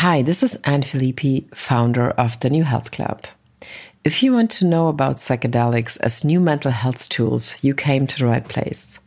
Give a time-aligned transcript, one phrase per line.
[0.00, 3.26] Hi, this is Anne Filippi, founder of the New Health Club.
[4.02, 8.18] If you want to know about psychedelics as new mental health tools, you came to
[8.18, 8.98] the right place.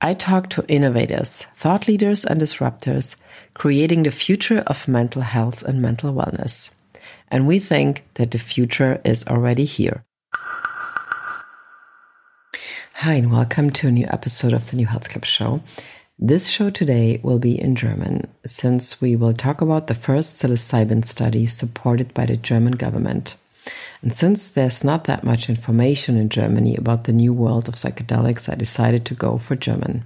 [0.00, 3.14] I talk to innovators, thought leaders, and disruptors,
[3.54, 6.74] creating the future of mental health and mental wellness.
[7.28, 10.02] And we think that the future is already here.
[12.94, 15.62] Hi, and welcome to a new episode of the New Health Club show.
[16.18, 21.04] This show today will be in German, since we will talk about the first psilocybin
[21.04, 23.34] study supported by the German government.
[24.00, 28.50] And since there's not that much information in Germany about the new world of psychedelics,
[28.50, 30.04] I decided to go for German.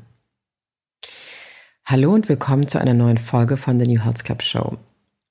[1.85, 4.79] Hallo und willkommen zu einer neuen Folge von The New Health Club Show.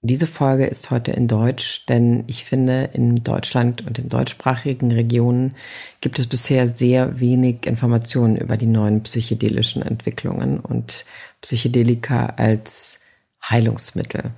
[0.02, 5.56] Diese Folge ist heute in Deutsch, denn ich finde, in Deutschland und in deutschsprachigen Regionen
[6.00, 11.04] gibt es bisher sehr wenig Informationen über die neuen psychedelischen Entwicklungen und
[11.42, 13.02] Psychedelika als
[13.44, 14.32] Heilungsmittel.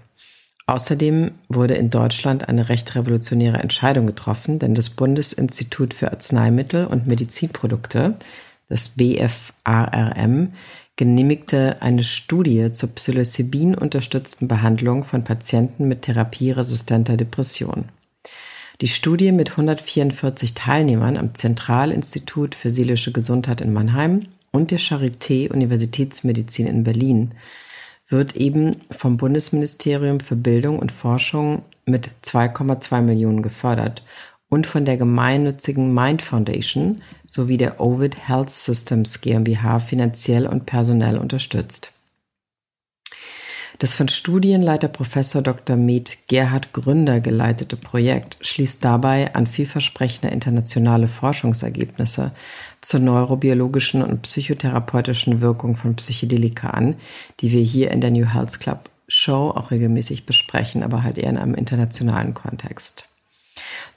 [0.65, 7.05] Außerdem wurde in Deutschland eine recht revolutionäre Entscheidung getroffen, denn das Bundesinstitut für Arzneimittel und
[7.05, 8.15] Medizinprodukte,
[8.67, 10.53] das BFARM,
[11.01, 17.85] genehmigte eine Studie zur Psilocybin-unterstützten Behandlung von Patienten mit therapieresistenter Depression.
[18.81, 25.51] Die Studie mit 144 Teilnehmern am Zentralinstitut für seelische Gesundheit in Mannheim und der Charité
[25.51, 27.31] Universitätsmedizin in Berlin
[28.07, 34.03] wird eben vom Bundesministerium für Bildung und Forschung mit 2,2 Millionen gefördert
[34.51, 41.17] und von der gemeinnützigen Mind Foundation sowie der Ovid Health Systems GmbH finanziell und personell
[41.17, 41.93] unterstützt.
[43.79, 45.77] Das von Studienleiter Professor Dr.
[45.77, 52.31] Med Gerhard Gründer geleitete Projekt schließt dabei an vielversprechende internationale Forschungsergebnisse
[52.81, 56.97] zur neurobiologischen und psychotherapeutischen Wirkung von Psychedelika an,
[57.39, 61.29] die wir hier in der New Health Club Show auch regelmäßig besprechen, aber halt eher
[61.29, 63.10] in einem internationalen Kontext.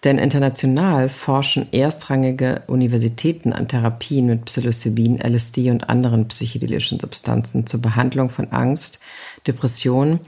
[0.05, 7.81] Denn international forschen erstrangige Universitäten an Therapien mit Psilocybin, LSD und anderen psychedelischen Substanzen zur
[7.81, 9.01] Behandlung von Angst,
[9.47, 10.21] Depression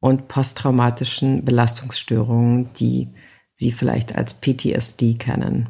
[0.00, 3.08] und posttraumatischen Belastungsstörungen, die
[3.54, 5.68] Sie vielleicht als PTSD kennen.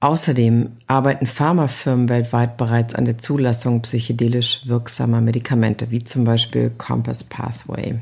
[0.00, 7.24] Außerdem arbeiten Pharmafirmen weltweit bereits an der Zulassung psychedelisch wirksamer Medikamente, wie zum Beispiel Compass
[7.24, 8.00] Pathway,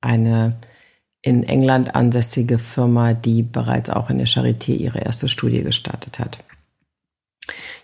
[0.00, 0.56] eine
[1.26, 6.38] in England ansässige Firma, die bereits auch in der Charité ihre erste Studie gestartet hat.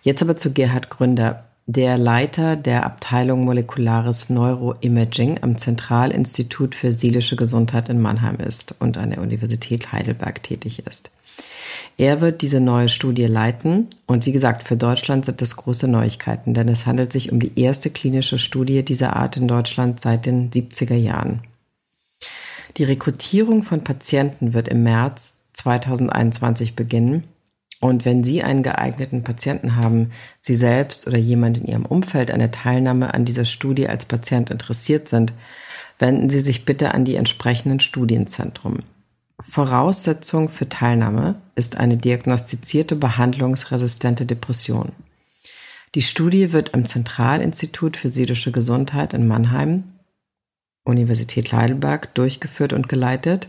[0.02, 7.34] Jetzt aber zu Gerhard Gründer, der Leiter der Abteilung Molekulares Neuroimaging am Zentralinstitut für seelische
[7.34, 11.10] Gesundheit in Mannheim ist und an der Universität Heidelberg tätig ist.
[11.98, 16.54] Er wird diese neue Studie leiten und wie gesagt, für Deutschland sind das große Neuigkeiten,
[16.54, 20.50] denn es handelt sich um die erste klinische Studie dieser Art in Deutschland seit den
[20.50, 21.42] 70er Jahren.
[22.76, 27.24] Die Rekrutierung von Patienten wird im März 2021 beginnen.
[27.80, 32.38] Und wenn Sie einen geeigneten Patienten haben, Sie selbst oder jemand in Ihrem Umfeld an
[32.38, 35.32] der Teilnahme an dieser Studie als Patient interessiert sind,
[35.98, 38.84] wenden Sie sich bitte an die entsprechenden Studienzentren.
[39.40, 44.92] Voraussetzung für Teilnahme ist eine diagnostizierte behandlungsresistente Depression.
[45.94, 49.84] Die Studie wird am Zentralinstitut für seelische Gesundheit in Mannheim
[50.84, 53.48] Universität Heidelberg durchgeführt und geleitet.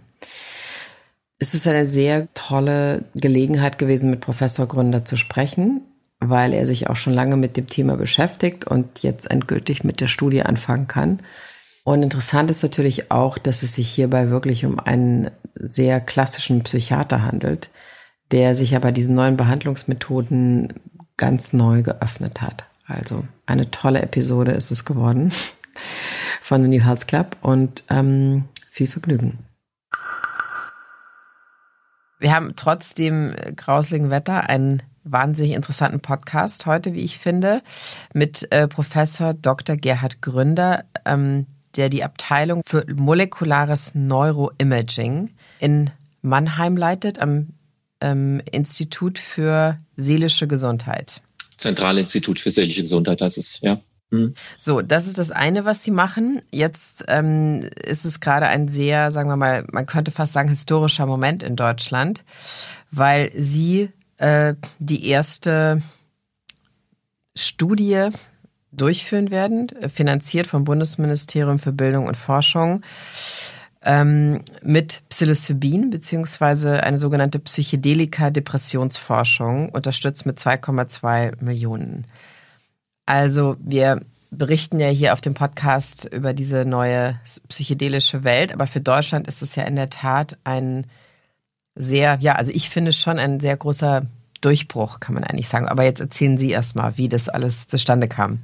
[1.38, 5.82] Es ist eine sehr tolle Gelegenheit gewesen, mit Professor Gründer zu sprechen,
[6.18, 10.08] weil er sich auch schon lange mit dem Thema beschäftigt und jetzt endgültig mit der
[10.08, 11.20] Studie anfangen kann.
[11.84, 17.22] Und interessant ist natürlich auch, dass es sich hierbei wirklich um einen sehr klassischen Psychiater
[17.22, 17.70] handelt,
[18.32, 20.72] der sich aber diesen neuen Behandlungsmethoden
[21.16, 22.64] ganz neu geöffnet hat.
[22.86, 25.32] Also eine tolle Episode ist es geworden
[26.42, 29.38] von The New Health Club und ähm, viel Vergnügen.
[32.18, 37.62] Wir haben trotz dem grausligen Wetter einen wahnsinnig interessanten Podcast heute, wie ich finde,
[38.12, 39.76] mit äh, Professor Dr.
[39.76, 41.46] Gerhard Gründer, ähm,
[41.76, 45.90] der die Abteilung für molekulares Neuroimaging in
[46.22, 47.54] Mannheim leitet, am
[48.00, 51.22] ähm, Institut für seelische Gesundheit.
[51.56, 53.80] Zentralinstitut für seelische Gesundheit heißt es, ja.
[54.12, 54.34] Hm.
[54.58, 56.42] So, das ist das eine, was sie machen.
[56.52, 61.06] Jetzt ähm, ist es gerade ein sehr, sagen wir mal, man könnte fast sagen, historischer
[61.06, 62.22] Moment in Deutschland,
[62.90, 63.88] weil sie
[64.18, 65.80] äh, die erste
[67.34, 68.08] Studie
[68.70, 72.82] durchführen werden, finanziert vom Bundesministerium für Bildung und Forschung
[73.82, 82.06] ähm, mit Psilocybin beziehungsweise eine sogenannte Psychedelika-Depressionsforschung unterstützt mit 2,2 Millionen.
[83.06, 88.80] Also wir berichten ja hier auf dem Podcast über diese neue psychedelische Welt, aber für
[88.80, 90.86] Deutschland ist es ja in der Tat ein
[91.74, 94.06] sehr, ja, also ich finde schon ein sehr großer
[94.40, 95.68] Durchbruch, kann man eigentlich sagen.
[95.68, 98.40] Aber jetzt erzählen Sie erstmal, wie das alles zustande kam.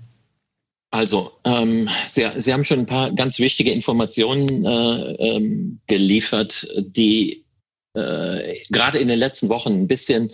[0.91, 7.45] Also, ähm, Sie, Sie haben schon ein paar ganz wichtige Informationen äh, ähm, geliefert, die
[7.95, 10.31] äh, gerade in den letzten Wochen ein bisschen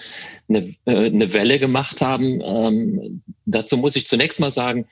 [0.49, 2.41] eine, äh, eine Welle gemacht haben.
[2.45, 4.87] Ähm, dazu muss ich zunächst mal sagen,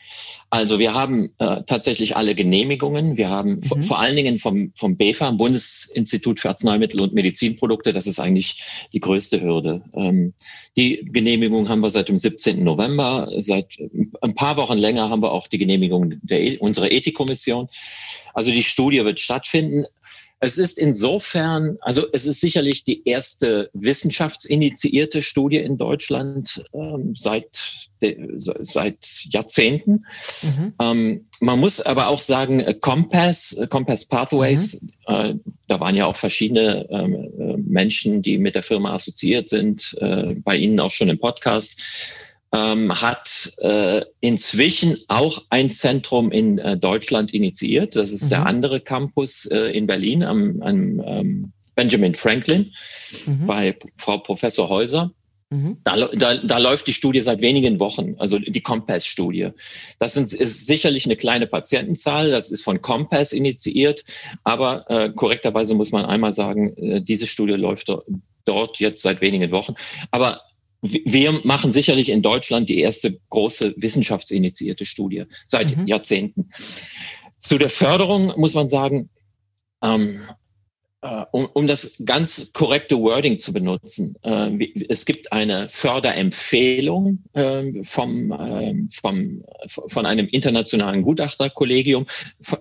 [0.48, 3.16] also wir haben äh, tatsächlich alle Genehmigungen.
[3.16, 3.82] Wir haben mhm.
[3.82, 8.62] vor allen Dingen vom, vom BEFA, Bundesinstitut für Arzneimittel und Medizinprodukte, das ist eigentlich
[8.92, 9.82] die größte Hürde.
[9.94, 10.32] Ähm,
[10.76, 12.62] die Genehmigung haben wir seit dem 17.
[12.62, 13.28] November.
[13.38, 13.76] Seit
[14.22, 17.68] ein paar Wochen länger haben wir auch die Genehmigung der, e, unserer Ethikkommission.
[18.34, 19.84] Also die Studie wird stattfinden.
[20.44, 27.88] Es ist insofern, also es ist sicherlich die erste wissenschaftsinitiierte Studie in Deutschland ähm, seit,
[28.02, 30.04] de, seit Jahrzehnten.
[30.42, 30.74] Mhm.
[30.80, 34.90] Ähm, man muss aber auch sagen, äh, Compass, äh, Compass Pathways, mhm.
[35.06, 35.34] äh,
[35.68, 40.34] da waren ja auch verschiedene ähm, äh, Menschen, die mit der Firma assoziiert sind, äh,
[40.34, 41.80] bei Ihnen auch schon im Podcast
[42.52, 47.96] ähm, hat äh, inzwischen auch ein Zentrum in äh, Deutschland initiiert.
[47.96, 48.28] Das ist mhm.
[48.30, 52.72] der andere Campus äh, in Berlin am, am ähm, Benjamin Franklin
[53.26, 53.46] mhm.
[53.46, 55.12] bei Frau Professor Häuser.
[55.48, 55.78] Mhm.
[55.84, 59.50] Da, da, da läuft die Studie seit wenigen Wochen, also die Compass-Studie.
[59.98, 64.04] Das sind, ist sicherlich eine kleine Patientenzahl, das ist von Compass initiiert,
[64.44, 67.92] aber äh, korrekterweise muss man einmal sagen, äh, diese Studie läuft
[68.44, 69.74] dort jetzt seit wenigen Wochen.
[70.10, 70.40] Aber
[70.82, 75.86] wir machen sicherlich in Deutschland die erste große wissenschaftsinitiierte Studie seit mhm.
[75.86, 76.50] Jahrzehnten.
[77.38, 79.08] Zu der Förderung muss man sagen,
[79.82, 80.20] ähm,
[81.02, 87.82] äh, um, um das ganz korrekte Wording zu benutzen, äh, es gibt eine Förderempfehlung äh,
[87.82, 92.06] vom, äh, vom, von einem internationalen Gutachterkollegium.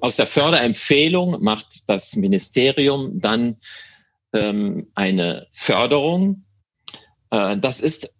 [0.01, 3.57] Aus der Förderempfehlung macht das Ministerium dann
[4.33, 6.43] ähm, eine Förderung
[7.31, 8.13] das ist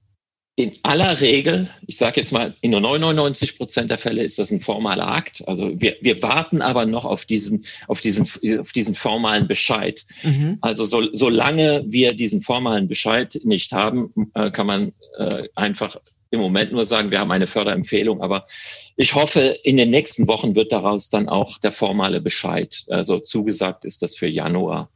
[0.55, 4.51] in aller Regel, ich sage jetzt mal, in nur 99 Prozent der Fälle ist das
[4.51, 5.47] ein formaler Akt.
[5.47, 8.27] Also wir, wir warten aber noch auf diesen, auf diesen,
[8.59, 10.05] auf diesen formalen Bescheid.
[10.23, 10.57] Mhm.
[10.61, 15.97] Also so, solange wir diesen formalen Bescheid nicht haben, äh, kann man äh, einfach
[16.31, 18.47] im Moment nur sagen, wir haben eine Förderempfehlung, aber
[18.95, 22.85] ich hoffe, in den nächsten Wochen wird daraus dann auch der formale Bescheid.
[22.89, 24.89] Also zugesagt ist das für Januar.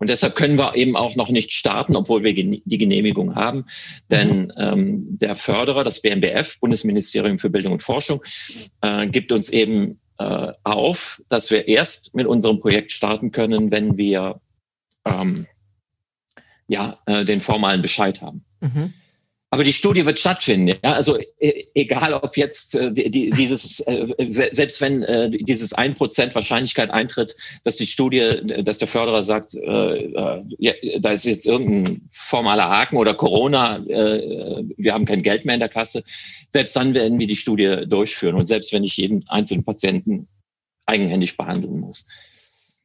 [0.00, 3.66] Und deshalb können wir eben auch noch nicht starten, obwohl wir die Genehmigung haben.
[4.10, 4.52] Denn mhm.
[4.56, 8.22] ähm, der Förderer, das BMBF, Bundesministerium für Bildung und Forschung,
[8.80, 13.98] äh, gibt uns eben äh, auf, dass wir erst mit unserem Projekt starten können, wenn
[13.98, 14.40] wir
[15.04, 15.46] ähm,
[16.66, 18.44] ja, äh, den formalen Bescheid haben.
[18.60, 18.94] Mhm.
[19.52, 20.78] Aber die Studie wird stattfinden.
[20.82, 20.92] Ja?
[20.94, 26.36] Also e egal, ob jetzt äh, die, dieses, äh, selbst wenn äh, dieses ein Prozent
[26.36, 31.46] Wahrscheinlichkeit eintritt, dass die Studie, dass der Förderer sagt, äh, äh, ja, da ist jetzt
[31.46, 36.04] irgendein formaler Haken oder Corona, äh, wir haben kein Geld mehr in der Kasse.
[36.48, 40.28] Selbst dann werden wir die Studie durchführen und selbst wenn ich jeden einzelnen Patienten
[40.86, 42.06] eigenhändig behandeln muss.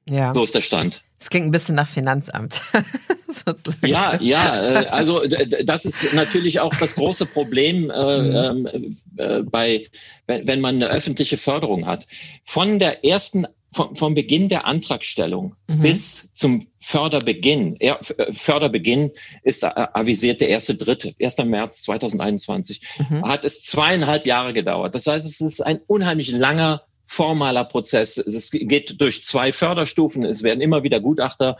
[0.08, 0.34] Ja.
[0.34, 1.04] So ist der Stand.
[1.20, 2.62] Es klingt ein bisschen nach Finanzamt.
[3.86, 5.24] ja, ja, äh, also
[5.64, 8.68] das ist natürlich auch das große Problem äh, mhm.
[8.68, 9.88] Ähm, äh, bei,
[10.28, 12.08] wenn man eine öffentliche Förderung hat.
[12.44, 15.82] Von der ersten vom, vom Beginn der Antragstellung mhm.
[15.82, 17.76] bis zum Förderbeginn.
[17.82, 19.12] Ja, äh, Förderbeginn
[19.44, 21.38] ist avisiert der erste Dritte, 1.
[21.46, 22.82] März 2021.
[23.10, 23.28] Mhm.
[23.28, 24.96] Hat es zweieinhalb Jahre gedauert.
[24.96, 28.18] Das heißt, es ist ein unheimlich langer formaler Prozess.
[28.18, 30.26] Es geht durch zwei Förderstufen.
[30.26, 31.58] Es werden immer wieder Gutachter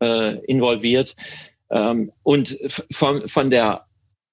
[0.00, 1.14] äh, involviert.
[1.70, 2.58] Ähm, und
[2.90, 3.86] von, von der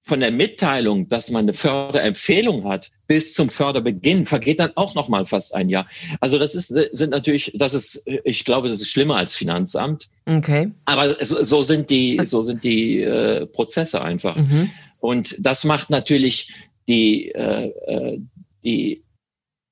[0.06, 5.08] von der Mitteilung, dass man eine Förderempfehlung hat, bis zum Förderbeginn vergeht dann auch noch
[5.08, 5.88] mal fast ein Jahr.
[6.20, 10.10] Also das ist sind natürlich, das ist, ich glaube, das ist schlimmer als Finanzamt.
[10.26, 10.70] Okay.
[10.84, 14.36] Aber so, so sind die, so sind die äh, Prozesse einfach.
[14.36, 14.70] Mhm.
[15.00, 16.52] Und das macht natürlich
[16.86, 18.20] die äh, äh
[18.62, 19.03] die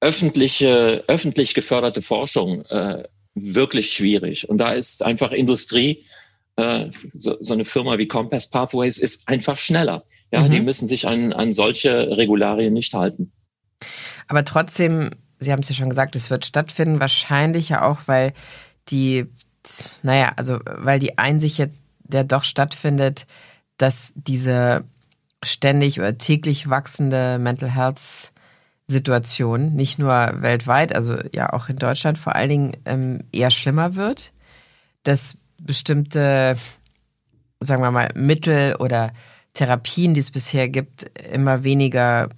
[0.03, 3.05] öffentliche, öffentlich geförderte Forschung äh,
[3.35, 4.49] wirklich schwierig.
[4.49, 6.05] Und da ist einfach Industrie,
[6.57, 10.05] äh, so, so eine Firma wie Compass Pathways ist einfach schneller.
[10.33, 10.51] Ja, mhm.
[10.51, 13.33] die müssen sich an, an solche Regularien nicht halten.
[14.27, 18.33] Aber trotzdem, Sie haben es ja schon gesagt, es wird stattfinden, wahrscheinlich ja auch, weil
[18.89, 19.27] die,
[20.03, 23.27] naja, also weil die Einsicht jetzt der doch stattfindet,
[23.79, 24.85] dass diese
[25.45, 28.32] ständig oder täglich wachsende Mental Health
[28.87, 33.95] Situation, nicht nur weltweit, also ja auch in Deutschland vor allen Dingen ähm, eher schlimmer
[33.95, 34.33] wird,
[35.03, 36.57] dass bestimmte,
[37.61, 39.13] sagen wir mal, Mittel oder
[39.55, 42.29] Therapien, die es bisher gibt, immer weniger,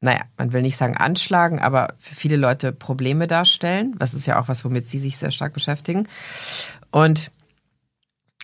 [0.00, 3.94] naja, man will nicht sagen anschlagen, aber für viele Leute Probleme darstellen.
[3.98, 6.08] Das ist ja auch was, womit Sie sich sehr stark beschäftigen.
[6.90, 7.30] Und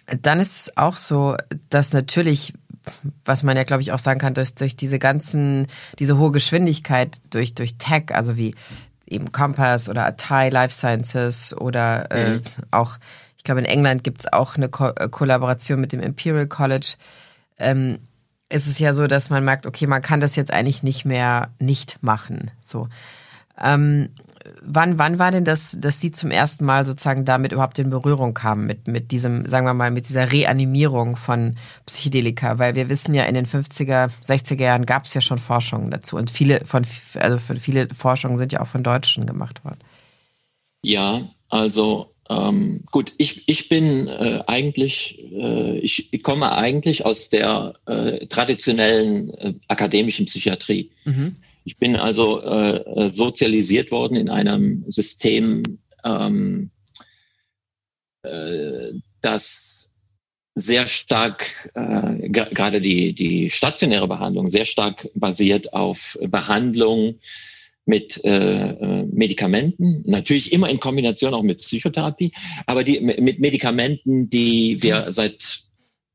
[0.06, 1.36] dann ist es auch so,
[1.70, 2.52] dass natürlich
[3.24, 5.66] was man ja, glaube ich, auch sagen kann, durch, durch diese ganzen,
[5.98, 8.54] diese hohe Geschwindigkeit durch, durch Tech, also wie
[9.06, 12.42] eben Compass oder Atai Life Sciences oder äh, mhm.
[12.70, 12.98] auch,
[13.36, 16.94] ich glaube, in England gibt es auch eine Ko äh, Kollaboration mit dem Imperial College.
[17.58, 17.98] Ähm,
[18.48, 21.50] ist es ja so, dass man merkt, okay, man kann das jetzt eigentlich nicht mehr
[21.58, 22.50] nicht machen.
[22.62, 22.88] So.
[23.60, 24.10] Ähm,
[24.62, 28.34] wann, wann war denn das, dass Sie zum ersten Mal sozusagen damit überhaupt in Berührung
[28.34, 32.58] kamen, mit, mit diesem, sagen wir mal, mit dieser Reanimierung von Psychedelika?
[32.58, 36.16] Weil wir wissen ja, in den 50er, 60er Jahren gab es ja schon Forschungen dazu
[36.16, 39.78] und viele von, also von viele Forschungen sind ja auch von Deutschen gemacht worden.
[40.82, 47.28] Ja, also ähm, gut, ich, ich bin äh, eigentlich, äh, ich, ich komme eigentlich aus
[47.28, 50.90] der äh, traditionellen äh, akademischen Psychiatrie.
[51.04, 51.36] Mhm.
[51.66, 55.64] Ich bin also äh, äh, sozialisiert worden in einem System,
[56.04, 56.70] ähm,
[58.22, 59.92] äh, das
[60.54, 67.18] sehr stark, äh, gerade die, die stationäre Behandlung, sehr stark basiert auf Behandlung
[67.84, 72.30] mit äh, äh, Medikamenten, natürlich immer in Kombination auch mit Psychotherapie,
[72.66, 75.65] aber die mit Medikamenten, die wir seit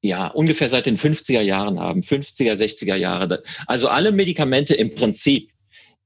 [0.02, 3.44] ja, ungefähr seit den 50er Jahren haben, 50er, 60er Jahre.
[3.68, 5.52] Also alle Medikamente im Prinzip,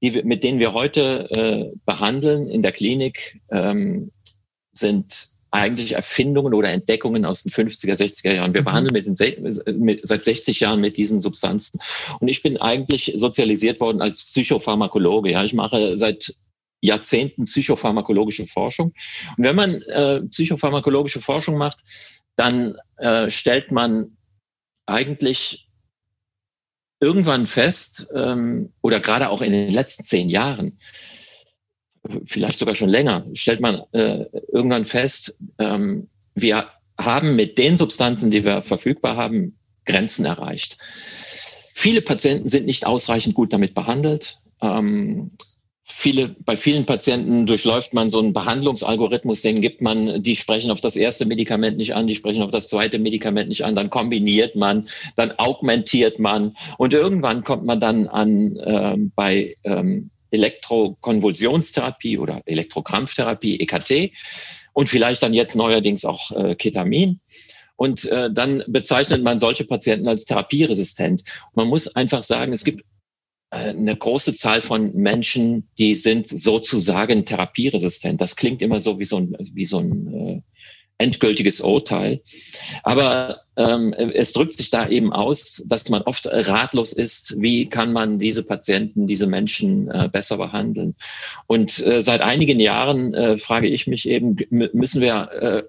[0.01, 4.11] die mit denen wir heute äh, behandeln in der Klinik, ähm,
[4.71, 8.53] sind eigentlich Erfindungen oder Entdeckungen aus den 50er, 60er Jahren.
[8.53, 8.65] Wir mhm.
[8.65, 11.79] behandeln mit den, mit, seit 60 Jahren mit diesen Substanzen.
[12.19, 15.31] Und ich bin eigentlich sozialisiert worden als Psychopharmakologe.
[15.31, 16.35] Ja, ich mache seit
[16.85, 18.93] Jahrzehnten psychopharmakologische Forschung.
[19.37, 21.79] Und wenn man äh, psychopharmakologische Forschung macht,
[22.35, 24.17] dann äh, stellt man
[24.85, 25.67] eigentlich
[26.99, 30.79] irgendwann fest, ähm, oder gerade auch in den letzten zehn Jahren,
[32.23, 38.31] vielleicht sogar schon länger, stellt man äh, irgendwann fest, ähm, wir haben mit den Substanzen,
[38.31, 40.77] die wir verfügbar haben, Grenzen erreicht.
[41.73, 44.39] Viele Patienten sind nicht ausreichend gut damit behandelt.
[44.61, 45.31] Ähm,
[45.87, 50.81] viele, bei vielen Patienten durchläuft man so einen Behandlungsalgorithmus, den gibt man, die sprechen auf
[50.81, 54.55] das erste Medikament nicht an, die sprechen auf das zweite Medikament nicht an, dann kombiniert
[54.55, 62.41] man, dann augmentiert man und irgendwann kommt man dann an ähm, bei ähm, Elektrokonvulsionstherapie oder
[62.45, 64.11] Elektrokrampftherapie, EKT
[64.73, 67.19] und vielleicht dann jetzt neuerdings auch äh, Ketamin.
[67.77, 71.23] Und äh, dann bezeichnet man solche Patienten als therapieresistent.
[71.53, 72.85] Man muss einfach sagen, es gibt
[73.49, 78.19] eine große Zahl von Menschen, die sind sozusagen therapieresistent.
[78.19, 80.41] Das klingt immer so wie so ein, wie so ein äh,
[80.97, 82.21] endgültiges Urteil.
[82.83, 87.91] Aber ähm, es drückt sich da eben aus, dass man oft ratlos ist, wie kann
[87.91, 90.95] man diese Patienten, diese Menschen äh, besser behandeln.
[91.47, 95.63] Und äh, seit einigen Jahren äh, frage ich mich eben, müssen wir äh,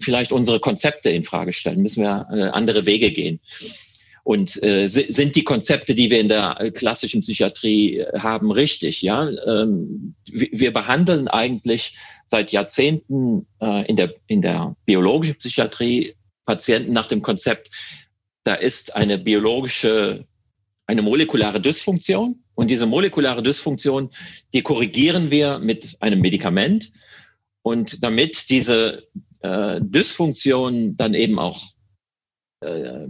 [0.00, 3.40] vielleicht unsere Konzepte in Frage stellen, müssen wir äh, andere Wege gehen.
[4.26, 9.00] Und äh, sind die Konzepte, die wir in der äh, klassischen Psychiatrie äh, haben, richtig?
[9.00, 16.92] Ja, ähm, wir behandeln eigentlich seit Jahrzehnten äh, in der in der biologischen Psychiatrie Patienten
[16.92, 17.70] nach dem Konzept,
[18.42, 20.26] da ist eine biologische,
[20.88, 24.10] eine molekulare Dysfunktion und diese molekulare Dysfunktion,
[24.52, 26.90] die korrigieren wir mit einem Medikament
[27.62, 29.06] und damit diese
[29.42, 31.62] äh, Dysfunktion dann eben auch
[32.62, 33.06] äh,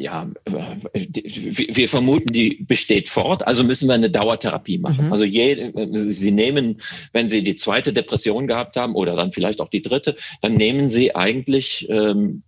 [0.00, 5.06] ja, wir vermuten, die besteht fort, also müssen wir eine Dauertherapie machen.
[5.06, 5.12] Mhm.
[5.12, 6.80] Also je, Sie nehmen,
[7.12, 10.88] wenn Sie die zweite Depression gehabt haben oder dann vielleicht auch die dritte, dann nehmen
[10.88, 12.42] Sie eigentlich ähm,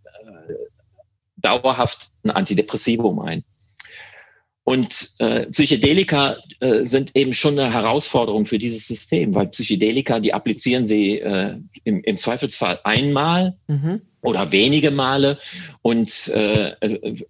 [1.36, 3.44] dauerhaft ein Antidepressivum ein.
[4.64, 10.32] Und äh, Psychedelika äh, sind eben schon eine Herausforderung für dieses System, weil Psychedelika, die
[10.32, 14.02] applizieren sie äh, im, im Zweifelsfall einmal mhm.
[14.22, 15.38] Oder wenige Male
[15.82, 16.74] und äh,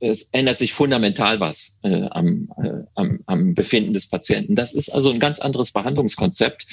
[0.00, 4.54] es ändert sich fundamental was äh, am, äh, am, am Befinden des Patienten.
[4.54, 6.66] Das ist also ein ganz anderes Behandlungskonzept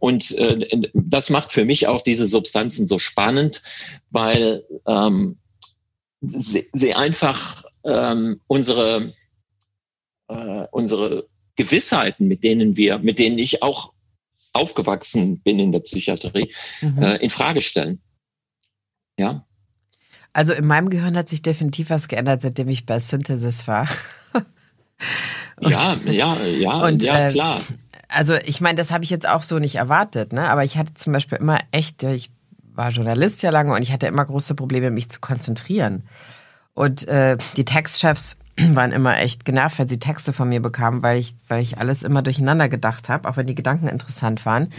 [0.00, 3.62] und äh, das macht für mich auch diese Substanzen so spannend,
[4.10, 5.38] weil ähm,
[6.22, 9.12] sie, sie einfach ähm, unsere
[10.28, 13.92] äh, unsere Gewissheiten, mit denen wir, mit denen ich auch
[14.52, 17.02] aufgewachsen bin in der Psychiatrie, mhm.
[17.02, 18.00] äh, in Frage stellen.
[19.18, 19.45] Ja.
[20.36, 23.88] Also in meinem Gehirn hat sich definitiv was geändert, seitdem ich bei Synthesis war.
[24.34, 24.46] und,
[25.70, 27.58] ja, ja, ja, und, ja, äh, klar.
[28.06, 30.46] Also ich meine, das habe ich jetzt auch so nicht erwartet, ne?
[30.50, 32.30] Aber ich hatte zum Beispiel immer echt, ich
[32.74, 36.02] war Journalist ja lange und ich hatte immer große Probleme, mich zu konzentrieren.
[36.74, 41.18] Und äh, die Textchefs waren immer echt genervt, wenn sie Texte von mir bekamen, weil
[41.18, 44.70] ich, weil ich alles immer durcheinander gedacht habe, auch wenn die Gedanken interessant waren.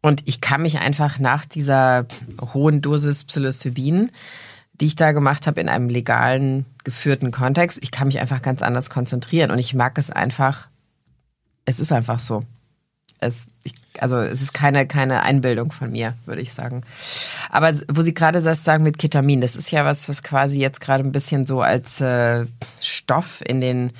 [0.00, 2.06] Und ich kann mich einfach nach dieser
[2.54, 4.12] hohen Dosis Psilocybin,
[4.80, 8.62] die ich da gemacht habe in einem legalen, geführten Kontext, ich kann mich einfach ganz
[8.62, 9.50] anders konzentrieren.
[9.50, 10.68] Und ich mag es einfach,
[11.66, 12.44] es ist einfach so.
[13.18, 16.82] Es, ich, also es ist keine, keine Einbildung von mir, würde ich sagen.
[17.50, 20.80] Aber wo Sie gerade das sagen mit Ketamin, das ist ja was, was quasi jetzt
[20.80, 22.46] gerade ein bisschen so als äh,
[22.80, 23.92] Stoff in den,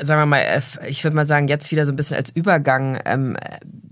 [0.00, 3.00] sagen wir mal, äh, ich würde mal sagen, jetzt wieder so ein bisschen als Übergang
[3.04, 3.36] ähm,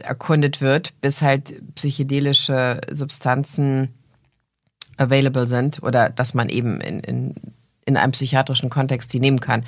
[0.00, 3.97] erkundet wird, bis halt psychedelische Substanzen
[4.98, 7.34] available sind oder dass man eben in, in
[7.88, 9.64] in einem psychiatrischen Kontext die nehmen kann.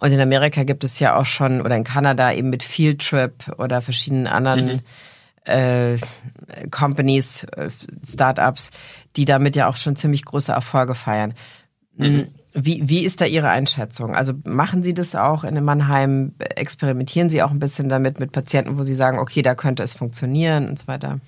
[0.00, 3.32] Und in Amerika gibt es ja auch schon, oder in Kanada eben mit Field Trip
[3.56, 4.80] oder verschiedenen anderen mhm.
[5.44, 5.96] äh,
[6.70, 7.70] Companies, äh,
[8.04, 8.72] Startups,
[9.16, 11.34] die damit ja auch schon ziemlich große Erfolge feiern.
[11.96, 12.28] Mhm.
[12.52, 14.14] Wie, wie ist da Ihre Einschätzung?
[14.14, 16.34] Also machen Sie das auch in Mannheim?
[16.38, 19.94] Experimentieren Sie auch ein bisschen damit mit Patienten, wo Sie sagen, okay, da könnte es
[19.94, 21.20] funktionieren und so weiter?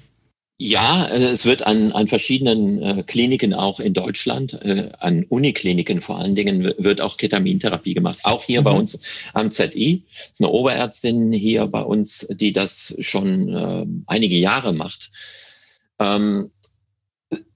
[0.56, 6.00] Ja, äh, es wird an, an verschiedenen äh, Kliniken auch in Deutschland, äh, an Unikliniken
[6.00, 8.20] vor allen Dingen, wird auch Ketamintherapie gemacht.
[8.22, 8.64] Auch hier mhm.
[8.64, 9.00] bei uns
[9.32, 10.04] am ZI.
[10.14, 15.10] Das ist eine Oberärztin hier bei uns, die das schon äh, einige Jahre macht.
[15.98, 16.50] Ähm,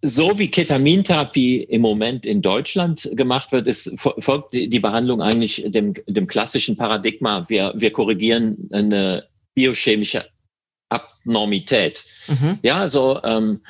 [0.03, 5.95] so wie Ketamintherapie im Moment in Deutschland gemacht wird, ist, folgt die Behandlung eigentlich dem,
[6.09, 7.49] dem klassischen Paradigma.
[7.49, 10.25] Wir, wir korrigieren eine biochemische
[10.89, 12.05] Abnormität.
[12.27, 12.59] Mhm.
[12.63, 13.63] Ja, also ähm,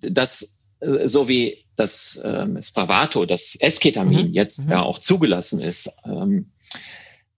[0.00, 4.34] das, so wie das ähm, Spravato, das Esketamin mhm.
[4.34, 4.70] jetzt mhm.
[4.70, 6.50] ja auch zugelassen ist, ähm,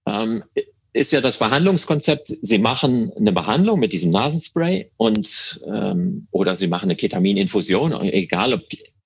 [0.07, 0.45] ähm,
[0.93, 6.67] ist ja das Behandlungskonzept, Sie machen eine Behandlung mit diesem Nasenspray und ähm, oder Sie
[6.67, 8.63] machen eine Ketamininfusion, egal ob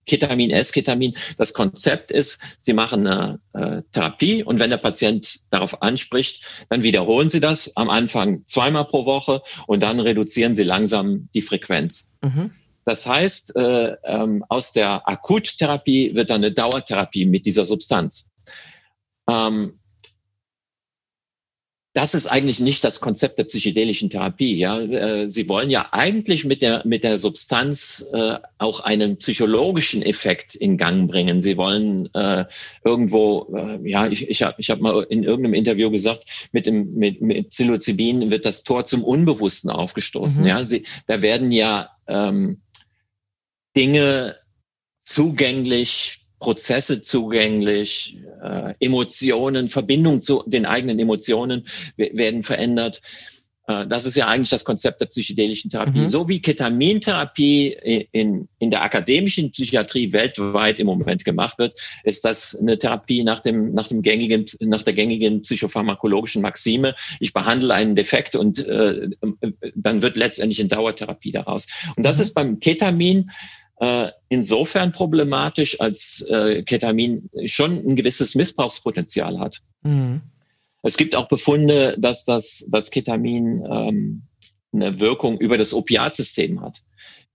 [0.06, 1.16] Ketamin, S-Ketamin.
[1.36, 6.82] Das Konzept ist, Sie machen eine äh, Therapie und wenn der Patient darauf anspricht, dann
[6.82, 12.14] wiederholen Sie das am Anfang zweimal pro Woche und dann reduzieren Sie langsam die Frequenz.
[12.22, 12.52] Mhm.
[12.84, 18.32] Das heißt, äh, ähm, aus der Akuttherapie wird dann eine Dauertherapie mit dieser Substanz.
[19.28, 19.74] Ähm,
[21.96, 24.54] das ist eigentlich nicht das Konzept der psychedelischen Therapie.
[24.54, 30.02] Ja, äh, Sie wollen ja eigentlich mit der mit der Substanz äh, auch einen psychologischen
[30.02, 31.40] Effekt in Gang bringen.
[31.40, 32.44] Sie wollen äh,
[32.84, 36.92] irgendwo, äh, ja, ich ich habe ich hab mal in irgendeinem Interview gesagt, mit dem
[36.96, 40.42] mit, mit Psilocybin wird das Tor zum Unbewussten aufgestoßen.
[40.42, 40.48] Mhm.
[40.48, 42.60] Ja, Sie, da werden ja ähm,
[43.74, 44.36] Dinge
[45.00, 53.00] zugänglich Prozesse zugänglich, äh, Emotionen, Verbindung zu den eigenen Emotionen werden verändert.
[53.66, 56.00] Äh, das ist ja eigentlich das Konzept der psychedelischen Therapie.
[56.00, 56.08] Mhm.
[56.08, 57.76] So wie Ketamintherapie
[58.12, 63.40] in, in der akademischen Psychiatrie weltweit im Moment gemacht wird, ist das eine Therapie nach
[63.40, 66.94] dem, nach dem gängigen, nach der gängigen psychopharmakologischen Maxime.
[67.20, 69.08] Ich behandle einen Defekt und äh,
[69.74, 71.66] dann wird letztendlich eine Dauertherapie daraus.
[71.96, 72.22] Und das mhm.
[72.22, 73.30] ist beim Ketamin
[73.80, 79.60] äh, insofern problematisch, als äh, Ketamin schon ein gewisses Missbrauchspotenzial hat.
[79.82, 80.22] Mhm.
[80.82, 84.22] Es gibt auch Befunde, dass das, das Ketamin ähm,
[84.72, 86.82] eine Wirkung über das Opiatsystem hat.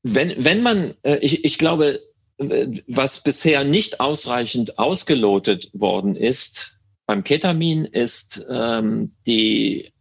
[0.04, 2.00] Wenn, wenn man, äh, ich, ich glaube,
[2.38, 9.92] äh, was bisher nicht ausreichend ausgelotet worden ist beim Ketamin, ist ähm, die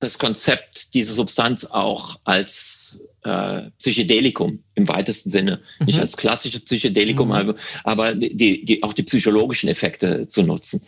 [0.00, 5.86] das Konzept, diese Substanz auch als äh, Psychedelikum im weitesten Sinne, mhm.
[5.86, 7.54] nicht als klassisches Psychedelikum, mhm.
[7.84, 10.86] aber die, die, auch die psychologischen Effekte zu nutzen.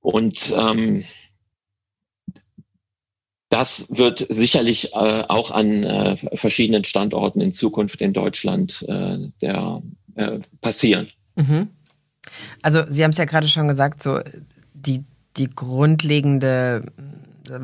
[0.00, 1.04] Und ähm,
[3.48, 9.82] das wird sicherlich äh, auch an äh, verschiedenen Standorten in Zukunft in Deutschland äh, der,
[10.14, 11.08] äh, passieren.
[11.36, 11.68] Mhm.
[12.62, 14.20] Also Sie haben es ja gerade schon gesagt, so
[14.74, 15.04] die,
[15.36, 16.86] die grundlegende,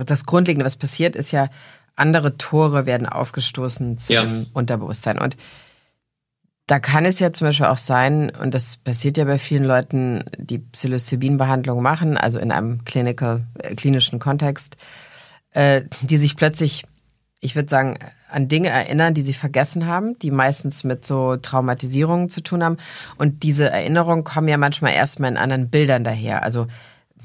[0.07, 1.49] das Grundlegende, was passiert, ist ja,
[1.97, 4.47] andere Tore werden aufgestoßen zum ja.
[4.55, 5.18] Unterbewusstsein.
[5.18, 5.37] Und
[6.66, 10.25] da kann es ja zum Beispiel auch sein, und das passiert ja bei vielen Leuten,
[10.38, 14.77] die Psilocybin-Behandlung machen, also in einem clinical, äh, klinischen Kontext,
[15.51, 16.85] äh, die sich plötzlich,
[17.40, 17.99] ich würde sagen,
[18.31, 22.79] an Dinge erinnern, die sie vergessen haben, die meistens mit so Traumatisierungen zu tun haben.
[23.18, 26.42] Und diese Erinnerungen kommen ja manchmal erstmal in anderen Bildern daher.
[26.42, 26.68] Also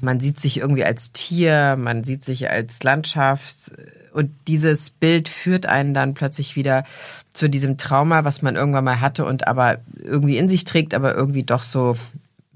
[0.00, 3.72] man sieht sich irgendwie als Tier, man sieht sich als Landschaft
[4.12, 6.84] und dieses Bild führt einen dann plötzlich wieder
[7.32, 11.14] zu diesem Trauma, was man irgendwann mal hatte und aber irgendwie in sich trägt, aber
[11.14, 11.96] irgendwie doch so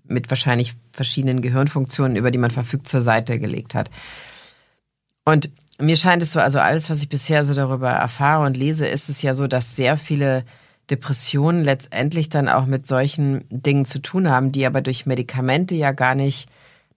[0.04, 3.90] mit wahrscheinlich verschiedenen Gehirnfunktionen, über die man verfügt, zur Seite gelegt hat.
[5.24, 8.86] Und mir scheint es so, also alles, was ich bisher so darüber erfahre und lese,
[8.86, 10.44] ist es ja so, dass sehr viele
[10.90, 15.92] Depressionen letztendlich dann auch mit solchen Dingen zu tun haben, die aber durch Medikamente ja
[15.92, 16.48] gar nicht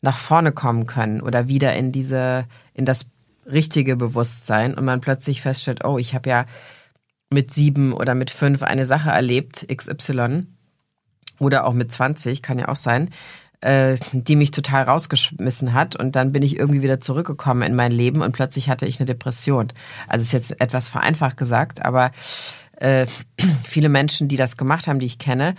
[0.06, 3.08] nach vorne kommen können oder wieder in diese, in das
[3.46, 6.46] richtige Bewusstsein und man plötzlich feststellt, oh, ich habe ja
[7.32, 10.46] mit sieben oder mit fünf eine Sache erlebt, XY,
[11.40, 13.10] oder auch mit 20, kann ja auch sein,
[13.62, 17.92] äh, die mich total rausgeschmissen hat und dann bin ich irgendwie wieder zurückgekommen in mein
[17.92, 19.68] Leben und plötzlich hatte ich eine Depression.
[20.08, 22.12] Also ist jetzt etwas vereinfacht gesagt, aber
[22.78, 23.08] äh,
[23.68, 25.56] viele Menschen, die das gemacht haben, die ich kenne,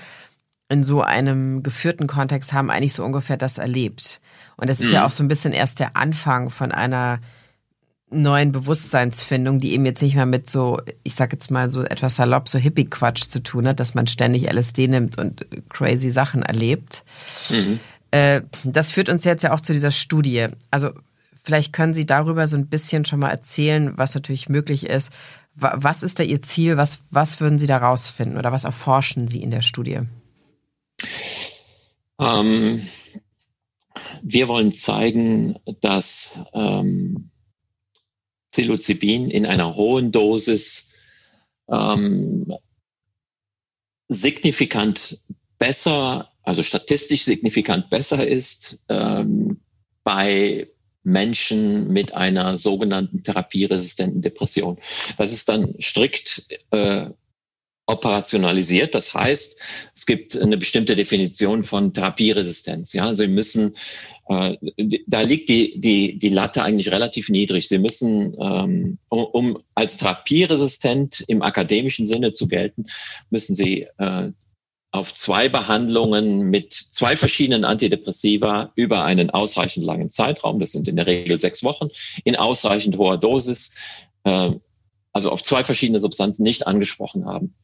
[0.69, 4.21] in so einem geführten Kontext haben eigentlich so ungefähr das erlebt.
[4.57, 4.95] Und das ist mhm.
[4.95, 7.21] ja auch so ein bisschen erst der Anfang von einer
[8.09, 12.17] neuen Bewusstseinsfindung, die eben jetzt nicht mehr mit so, ich sag jetzt mal so etwas
[12.17, 17.05] salopp, so Hippie-Quatsch zu tun hat, dass man ständig LSD nimmt und crazy Sachen erlebt.
[17.51, 17.81] Mhm.
[18.13, 20.47] Äh, das führt uns jetzt ja auch zu dieser Studie.
[20.71, 20.93] Also
[21.43, 25.13] vielleicht können Sie darüber so ein bisschen schon mal erzählen, was natürlich möglich ist.
[25.59, 26.77] Was ist da Ihr Ziel?
[26.77, 30.01] Was, was würden Sie da rausfinden oder was erforschen Sie in der Studie?
[32.21, 32.83] Ähm,
[34.23, 37.31] wir wollen zeigen, dass ähm,
[38.51, 40.89] Psilocybin in einer hohen Dosis
[41.71, 42.53] ähm,
[44.09, 45.21] signifikant
[45.59, 49.61] besser, also statistisch signifikant besser ist ähm,
[50.05, 50.69] bei
[51.03, 54.79] Menschen mit einer sogenannten therapieresistenten Depression.
[55.19, 57.11] Das ist dann strikt äh,
[57.87, 58.95] operationalisiert.
[58.95, 59.57] Das heißt,
[59.95, 62.93] es gibt eine bestimmte Definition von Therapieresistenz.
[62.93, 63.77] Ja, Sie müssen,
[64.29, 64.57] äh,
[65.07, 67.69] da liegt die, die, die Latte eigentlich relativ niedrig.
[67.69, 72.87] Sie müssen, ähm, um, um als therapieresistent im akademischen Sinne zu gelten,
[73.31, 74.33] müssen Sie äh,
[74.91, 80.97] auf zwei Behandlungen mit zwei verschiedenen Antidepressiva über einen ausreichend langen Zeitraum, das sind in
[80.97, 81.89] der Regel sechs Wochen,
[82.25, 83.73] in ausreichend hoher Dosis
[84.25, 84.53] äh,
[85.17, 87.55] also auf zwei verschiedene Substanzen nicht angesprochen haben.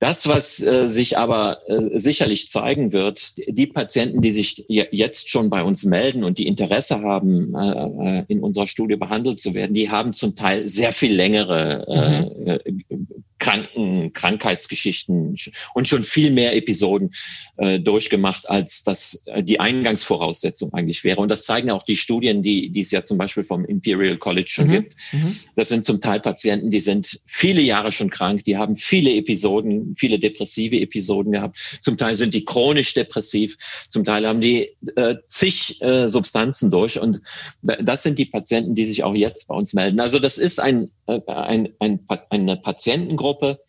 [0.00, 5.50] Das, was äh, sich aber äh, sicherlich zeigen wird, die Patienten, die sich jetzt schon
[5.50, 9.90] bei uns melden und die Interesse haben, äh, in unserer Studie behandelt zu werden, die
[9.90, 13.24] haben zum Teil sehr viel längere äh, mhm.
[13.40, 15.34] Kranken, Krankheitsgeschichten
[15.74, 17.12] und schon viel mehr Episoden
[17.56, 21.20] äh, durchgemacht, als das äh, die Eingangsvoraussetzung eigentlich wäre.
[21.20, 24.48] Und das zeigen auch die Studien, die, die es ja zum Beispiel vom Imperial College
[24.48, 24.72] schon mhm.
[24.72, 24.96] gibt.
[25.12, 25.34] Mhm.
[25.56, 29.94] Das sind zum Teil Patienten, die sind viele Jahre schon krank, die haben viele Episoden,
[29.96, 31.58] viele depressive Episoden gehabt.
[31.80, 33.56] Zum Teil sind die chronisch depressiv,
[33.88, 37.00] zum Teil haben die äh, zig äh, Substanzen durch.
[37.00, 37.22] Und
[37.62, 39.98] das sind die Patienten, die sich auch jetzt bei uns melden.
[39.98, 43.60] Also das ist ein, äh, ein, ein, eine Patientengruppe, Gruppe,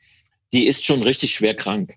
[0.54, 1.96] die ist schon richtig schwer krank.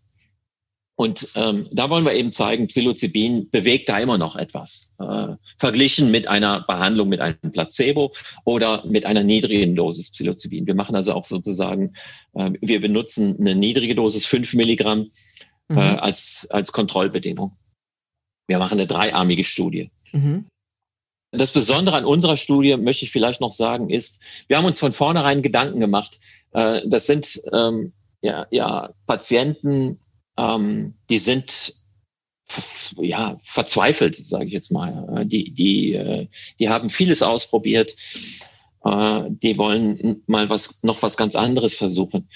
[0.97, 4.95] Und ähm, da wollen wir eben zeigen, Psilocybin bewegt da immer noch etwas.
[5.01, 8.13] Äh, verglichen mit einer Behandlung mit einem Placebo
[8.45, 10.69] oder mit einer niedrigen Dosis Psilocybin.
[10.69, 11.95] Wir machen also auch sozusagen,
[12.35, 15.11] äh, wir benutzen eine niedrige Dosis, fünf Milligramm,
[15.69, 15.79] äh, mhm.
[15.79, 17.57] äh, als, als Kontrollbedingung.
[18.47, 19.91] Wir machen eine dreiarmige Studie.
[20.13, 20.47] Mhm.
[21.37, 24.93] Das Besondere an unserer Studie, möchte ich vielleicht noch sagen, ist, wir haben uns von
[24.93, 26.21] vornherein Gedanken gemacht,
[26.53, 27.93] äh, das sind ähm,
[28.23, 30.01] ja, ja, Patienten,
[30.39, 31.75] ähm, die sind
[32.99, 35.25] ja verzweifelt, sage ich jetzt mal.
[35.25, 37.97] Die, die, äh, die haben vieles ausprobiert.
[38.85, 42.29] Äh, die wollen mal was noch was ganz anderes versuchen.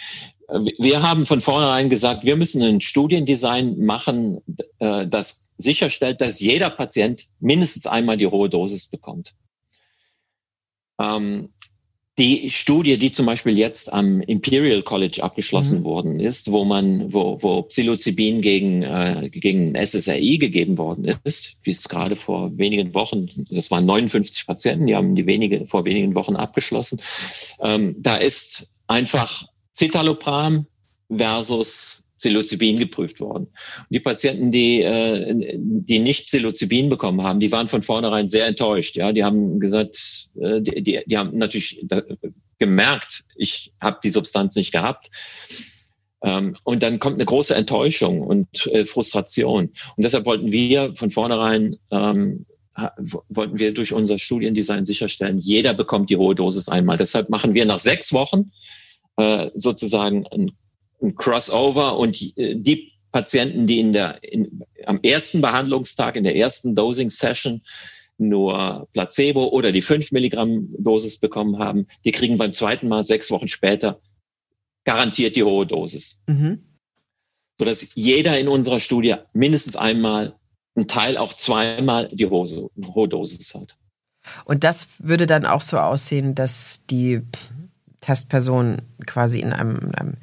[0.78, 4.40] Wir haben von vornherein gesagt, wir müssen ein Studiendesign machen,
[4.78, 9.34] äh, das sicherstellt, dass jeder Patient mindestens einmal die hohe Dosis bekommt.
[10.98, 11.50] Ähm,
[12.18, 15.84] die Studie, die zum Beispiel jetzt am Imperial College abgeschlossen mhm.
[15.84, 21.70] worden ist, wo man, wo, wo Psilocybin gegen, äh, gegen SSRI gegeben worden ist, wie
[21.70, 26.16] es gerade vor wenigen Wochen, das waren 59 Patienten, die haben die wenige, vor wenigen
[26.16, 27.00] Wochen abgeschlossen.
[27.62, 30.66] Ähm, da ist einfach Citalopram
[31.08, 33.44] versus Psilocybin geprüft worden.
[33.44, 38.46] Und die Patienten, die, äh, die nicht Psilocybin bekommen haben, die waren von vornherein sehr
[38.46, 38.96] enttäuscht.
[38.96, 41.84] Ja, die haben gesagt, äh, die, die, die haben natürlich
[42.58, 45.10] gemerkt, ich habe die Substanz nicht gehabt.
[46.22, 49.66] Ähm, und dann kommt eine große Enttäuschung und äh, Frustration.
[49.96, 52.44] Und deshalb wollten wir von vornherein ähm,
[53.28, 56.96] wollten wir durch unser Studiendesign sicherstellen, jeder bekommt die hohe Dosis einmal.
[56.96, 58.52] Deshalb machen wir nach sechs Wochen
[59.16, 60.52] äh, sozusagen ein, ein
[61.16, 66.36] Crossover und die, äh, die Patienten, die in der, in, am ersten Behandlungstag, in der
[66.36, 67.62] ersten Dosing Session
[68.18, 73.30] nur Placebo oder die 5 Milligramm Dosis bekommen haben, die kriegen beim zweiten Mal sechs
[73.30, 74.00] Wochen später
[74.84, 76.20] garantiert die hohe Dosis.
[76.26, 76.64] Mhm.
[77.58, 80.36] Sodass jeder in unserer Studie mindestens einmal
[80.76, 83.76] ein Teil auch zweimal die hohe, hohe Dosis hat.
[84.44, 87.22] Und das würde dann auch so aussehen, dass die
[88.00, 90.16] Testperson quasi in einem, in einem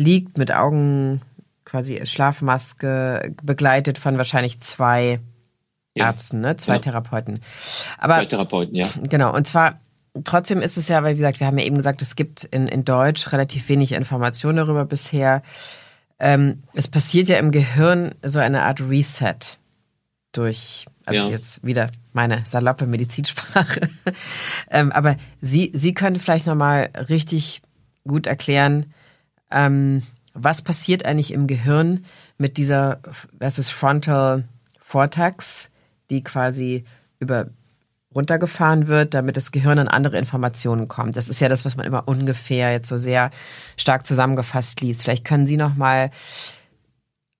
[0.00, 1.20] liegt mit Augen,
[1.64, 5.20] quasi Schlafmaske, begleitet von wahrscheinlich zwei
[5.94, 6.06] ja.
[6.06, 6.56] Ärzten, ne?
[6.56, 6.78] zwei ja.
[6.78, 7.40] Therapeuten.
[7.98, 8.88] Aber, zwei Therapeuten, ja.
[9.02, 9.78] Genau, und zwar
[10.24, 12.66] trotzdem ist es ja, weil wie gesagt, wir haben ja eben gesagt, es gibt in,
[12.66, 15.42] in Deutsch relativ wenig Informationen darüber bisher.
[16.18, 19.36] Ähm, es passiert ja im Gehirn so eine Art Reset
[20.32, 21.28] durch, also ja.
[21.28, 23.90] jetzt wieder meine saloppe Medizinsprache.
[24.70, 27.60] ähm, aber Sie, Sie können vielleicht nochmal richtig
[28.06, 28.86] gut erklären,
[29.50, 30.02] ähm,
[30.34, 32.04] was passiert eigentlich im Gehirn
[32.38, 33.00] mit dieser,
[33.32, 34.44] was ist Frontal
[34.78, 35.70] Vortex,
[36.10, 36.84] die quasi
[37.18, 37.48] über
[38.14, 41.16] runtergefahren wird, damit das Gehirn an andere Informationen kommt.
[41.16, 43.30] Das ist ja das, was man immer ungefähr jetzt so sehr
[43.76, 45.02] stark zusammengefasst liest.
[45.02, 46.10] Vielleicht können Sie noch mal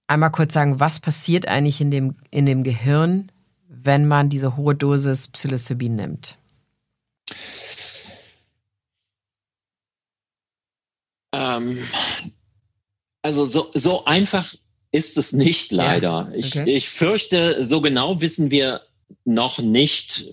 [0.07, 3.33] einmal kurz sagen, was passiert eigentlich in dem, in dem Gehirn,
[3.69, 6.37] wenn man diese hohe Dosis Psilocybin nimmt?
[11.33, 11.79] Ähm,
[13.23, 14.55] also so, so einfach
[14.93, 16.09] ist es nicht leider.
[16.09, 16.39] Ja, okay.
[16.39, 18.83] ich, ich fürchte, so genau wissen wir
[19.25, 20.27] noch nicht,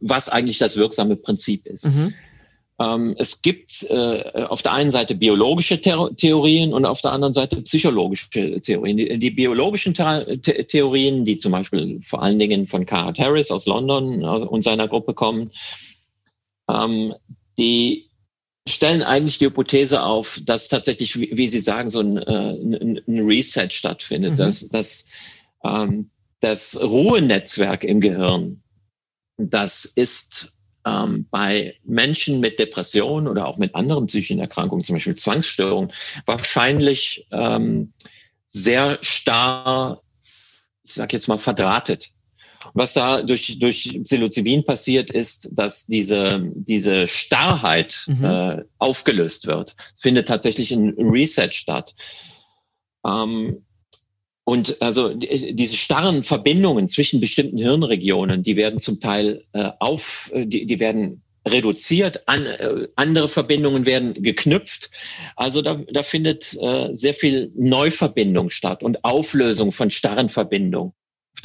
[0.00, 1.94] was eigentlich das wirksame Prinzip ist.
[1.94, 2.14] Mhm.
[2.78, 7.62] Ähm, es gibt äh, auf der einen Seite biologische Theorien und auf der anderen Seite
[7.62, 8.28] psychologische
[8.60, 8.98] Theorien.
[8.98, 13.66] Die, die biologischen The Theorien, die zum Beispiel vor allen Dingen von Carl Harris aus
[13.66, 15.50] London äh, und seiner Gruppe kommen,
[16.68, 17.14] ähm,
[17.56, 18.05] die
[18.66, 23.26] stellen eigentlich die Hypothese auf, dass tatsächlich, wie, Sie sagen, so ein, äh, ein, ein
[23.26, 24.36] Reset stattfindet, mhm.
[24.36, 25.06] dass, dass
[25.64, 28.62] ähm, das Ruhenetzwerk im Gehirn,
[29.36, 35.16] das ist ähm, bei Menschen mit Depressionen oder auch mit anderen psychischen Erkrankungen, zum Beispiel
[35.16, 35.92] Zwangsstörungen,
[36.24, 37.92] wahrscheinlich ähm,
[38.46, 40.02] sehr starr,
[40.84, 42.10] ich sage jetzt mal, verdrahtet.
[42.74, 48.24] Was da durch, durch Psilocybin passiert, ist, dass diese, diese Starrheit mhm.
[48.24, 49.76] äh, aufgelöst wird.
[49.94, 51.94] Es findet tatsächlich ein Reset statt.
[53.04, 53.62] Ähm,
[54.44, 60.46] und also diese starren Verbindungen zwischen bestimmten Hirnregionen, die werden zum Teil äh, auf, äh,
[60.46, 64.90] die, die werden reduziert, an, äh, andere Verbindungen werden geknüpft.
[65.36, 70.92] Also da, da findet äh, sehr viel Neuverbindung statt und Auflösung von starren Verbindungen.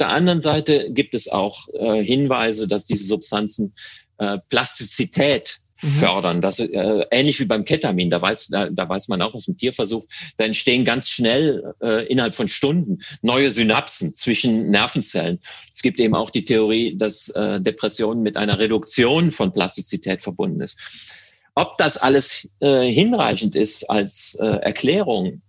[0.02, 3.74] Auf der anderen Seite gibt es auch äh, Hinweise, dass diese Substanzen
[4.18, 5.88] äh, Plastizität Mhm.
[5.88, 6.40] fördern.
[6.40, 9.56] Das äh, ähnlich wie beim Ketamin, da weiß, da, da weiß man auch aus dem
[9.56, 15.40] Tierversuch, da entstehen ganz schnell äh, innerhalb von Stunden neue Synapsen zwischen Nervenzellen.
[15.72, 20.60] Es gibt eben auch die Theorie, dass äh, Depression mit einer Reduktion von Plastizität verbunden
[20.60, 21.14] ist.
[21.54, 25.42] Ob das alles äh, hinreichend ist als äh, Erklärung,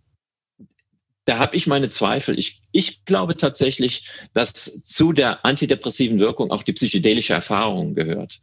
[1.25, 2.37] da habe ich meine Zweifel.
[2.37, 8.41] Ich, ich glaube tatsächlich, dass zu der antidepressiven Wirkung auch die psychedelische Erfahrung gehört.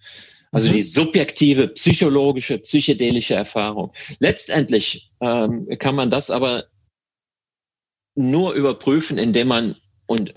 [0.53, 0.75] Also mhm.
[0.75, 3.93] die subjektive, psychologische, psychedelische Erfahrung.
[4.19, 6.65] Letztendlich ähm, kann man das aber
[8.15, 10.35] nur überprüfen, indem man, und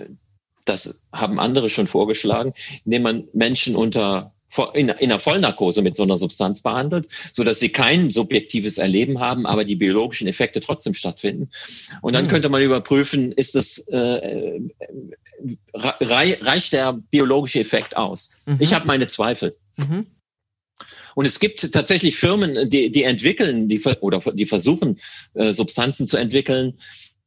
[0.66, 2.54] das haben andere schon vorgeschlagen,
[2.86, 4.34] indem man Menschen unter
[4.74, 9.20] in, in einer Vollnarkose mit so einer Substanz behandelt, so dass sie kein subjektives Erleben
[9.20, 11.50] haben, aber die biologischen Effekte trotzdem stattfinden.
[12.02, 12.30] Und dann mhm.
[12.30, 14.60] könnte man überprüfen, ist das äh,
[15.74, 18.46] reicht der biologische Effekt aus?
[18.48, 18.58] Mhm.
[18.60, 19.56] Ich habe meine Zweifel.
[19.78, 20.08] Mhm.
[21.16, 25.00] Und es gibt tatsächlich Firmen, die, die entwickeln, die oder die versuchen,
[25.36, 26.80] äh, Substanzen zu entwickeln,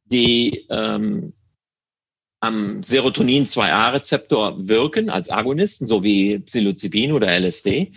[0.05, 1.33] die ähm,
[2.39, 7.91] am Serotonin-2A-Rezeptor wirken als Agonisten, so wie Psilocybin oder LSD,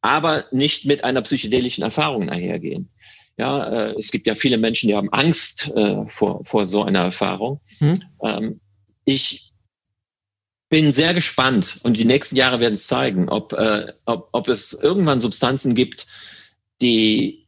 [0.00, 2.88] aber nicht mit einer psychedelischen Erfahrung einhergehen.
[3.36, 7.00] Ja, äh, es gibt ja viele Menschen, die haben Angst äh, vor, vor so einer
[7.00, 7.60] Erfahrung.
[7.78, 8.02] Hm.
[8.22, 8.60] Ähm,
[9.04, 9.52] ich
[10.68, 14.72] bin sehr gespannt und die nächsten Jahre werden es zeigen, ob, äh, ob, ob es
[14.72, 16.06] irgendwann Substanzen gibt,
[16.80, 17.46] die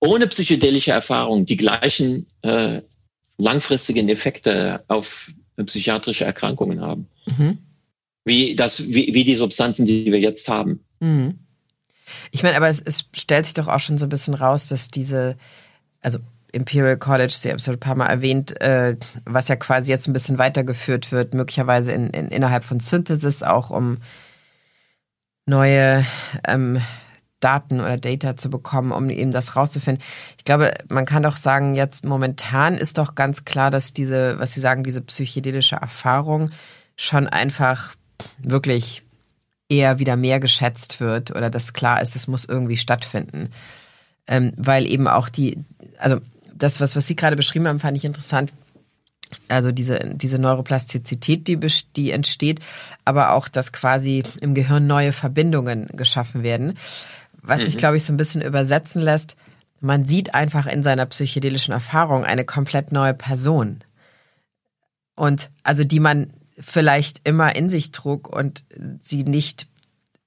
[0.00, 2.82] ohne psychedelische Erfahrung die gleichen äh,
[3.38, 5.32] langfristigen Effekte auf
[5.64, 7.08] psychiatrische Erkrankungen haben.
[7.26, 7.58] Mhm.
[8.24, 10.84] Wie, das, wie, wie die Substanzen, die wir jetzt haben.
[11.00, 11.38] Mhm.
[12.30, 14.90] Ich meine, aber es, es stellt sich doch auch schon so ein bisschen raus, dass
[14.90, 15.36] diese,
[16.00, 16.18] also
[16.52, 20.12] Imperial College, Sie haben es ein paar Mal erwähnt, äh, was ja quasi jetzt ein
[20.12, 23.98] bisschen weitergeführt wird, möglicherweise in, in, innerhalb von Synthesis auch, um
[25.46, 26.04] neue
[26.46, 26.80] ähm,
[27.40, 30.02] Daten oder Data zu bekommen, um eben das rauszufinden.
[30.36, 34.52] Ich glaube, man kann doch sagen, jetzt momentan ist doch ganz klar, dass diese, was
[34.52, 36.50] Sie sagen, diese psychedelische Erfahrung
[36.96, 37.94] schon einfach
[38.38, 39.02] wirklich
[39.68, 43.50] eher wieder mehr geschätzt wird oder dass klar ist, das muss irgendwie stattfinden.
[44.26, 45.58] Ähm, weil eben auch die,
[45.98, 46.20] also
[46.52, 48.52] das, was, was Sie gerade beschrieben haben, fand ich interessant.
[49.48, 51.58] Also diese, diese Neuroplastizität, die,
[51.96, 52.60] die entsteht,
[53.04, 56.78] aber auch, dass quasi im Gehirn neue Verbindungen geschaffen werden.
[57.48, 57.64] Was mhm.
[57.64, 59.36] sich, glaube ich, so ein bisschen übersetzen lässt,
[59.80, 63.82] man sieht einfach in seiner psychedelischen Erfahrung eine komplett neue Person.
[65.14, 68.64] Und also die man vielleicht immer in sich trug und
[69.00, 69.66] sie nicht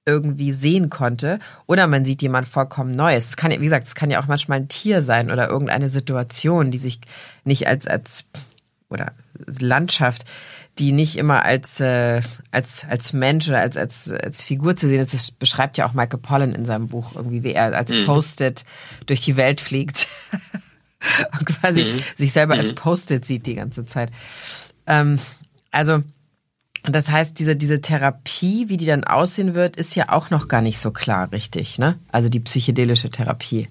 [0.04, 1.38] irgendwie sehen konnte.
[1.66, 3.28] Oder man sieht jemand vollkommen Neues.
[3.28, 6.70] Es kann, wie gesagt, es kann ja auch manchmal ein Tier sein oder irgendeine Situation,
[6.70, 7.00] die sich
[7.44, 8.24] nicht als, als
[8.88, 9.12] oder
[9.46, 10.24] Landschaft,
[10.78, 15.00] die nicht immer als, äh, als, als Mensch oder als, als, als Figur zu sehen
[15.00, 15.12] ist.
[15.12, 18.06] Das beschreibt ja auch Michael Pollan in seinem Buch irgendwie, wie er als mhm.
[18.06, 18.64] Post-it
[19.06, 20.08] durch die Welt fliegt
[21.32, 21.96] und quasi mhm.
[22.16, 22.60] sich selber mhm.
[22.60, 24.10] als Post-it sieht die ganze Zeit.
[24.86, 25.18] Ähm,
[25.70, 26.02] also,
[26.84, 30.62] das heißt, diese, diese Therapie, wie die dann aussehen wird, ist ja auch noch gar
[30.62, 31.98] nicht so klar, richtig, ne?
[32.10, 33.68] Also die psychedelische Therapie.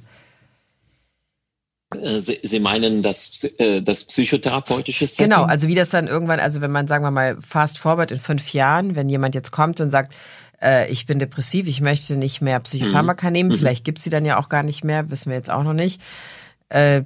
[1.95, 5.29] Äh, Sie, Sie meinen das, äh, das psychotherapeutische Setting?
[5.29, 8.19] Genau, also wie das dann irgendwann, also wenn man, sagen wir mal, fast forward in
[8.19, 10.15] fünf Jahren, wenn jemand jetzt kommt und sagt,
[10.61, 13.33] äh, ich bin depressiv, ich möchte nicht mehr Psychopharmaka mhm.
[13.33, 13.57] nehmen, mhm.
[13.57, 16.01] vielleicht gibt's sie dann ja auch gar nicht mehr, wissen wir jetzt auch noch nicht.
[16.69, 17.03] Äh,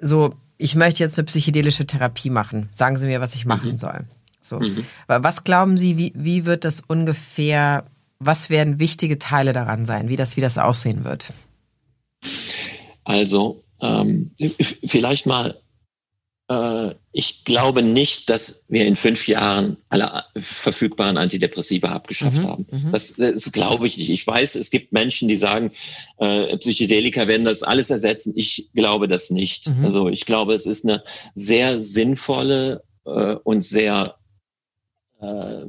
[0.00, 2.68] so, ich möchte jetzt eine psychedelische Therapie machen.
[2.72, 3.76] Sagen Sie mir, was ich machen mhm.
[3.76, 4.04] soll.
[4.40, 4.60] So.
[4.60, 4.84] Mhm.
[5.06, 7.84] Was glauben Sie, wie, wie wird das ungefähr,
[8.18, 11.32] was werden wichtige Teile daran sein, wie das, wie das aussehen wird?
[13.04, 15.60] Also, ähm, vielleicht mal,
[16.48, 22.46] äh, ich glaube nicht, dass wir in fünf Jahren alle verfügbaren Antidepressiva abgeschafft mhm.
[22.46, 22.66] haben.
[22.70, 22.92] Mhm.
[22.92, 24.10] Das, das glaube ich nicht.
[24.10, 25.72] Ich weiß, es gibt Menschen, die sagen,
[26.18, 28.32] äh, Psychedelika werden das alles ersetzen.
[28.36, 29.68] Ich glaube das nicht.
[29.68, 29.84] Mhm.
[29.84, 31.02] Also ich glaube, es ist eine
[31.34, 34.16] sehr sinnvolle äh, und sehr
[35.20, 35.64] äh,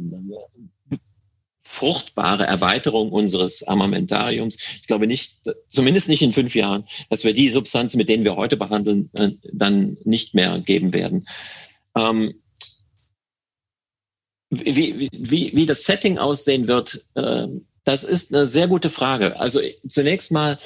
[1.73, 4.57] fruchtbare Erweiterung unseres Armamentariums.
[4.81, 8.35] Ich glaube nicht, zumindest nicht in fünf Jahren, dass wir die Substanzen, mit denen wir
[8.35, 11.27] heute behandeln, äh, dann nicht mehr geben werden.
[11.97, 12.35] Ähm,
[14.51, 17.47] wie, wie, wie das Setting aussehen wird, äh,
[17.85, 19.39] das ist eine sehr gute Frage.
[19.39, 20.59] Also zunächst mal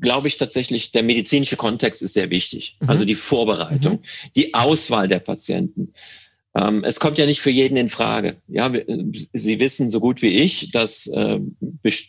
[0.00, 2.78] glaube ich tatsächlich, der medizinische Kontext ist sehr wichtig.
[2.80, 2.88] Mhm.
[2.88, 4.30] Also die Vorbereitung, mhm.
[4.34, 5.92] die Auswahl der Patienten.
[6.56, 8.36] Ähm, es kommt ja nicht für jeden in Frage.
[8.46, 8.72] Ja,
[9.32, 11.40] Sie wissen so gut wie ich, dass, äh,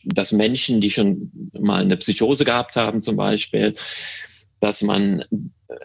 [0.06, 3.74] dass Menschen, die schon mal eine Psychose gehabt haben zum Beispiel,
[4.60, 5.24] dass man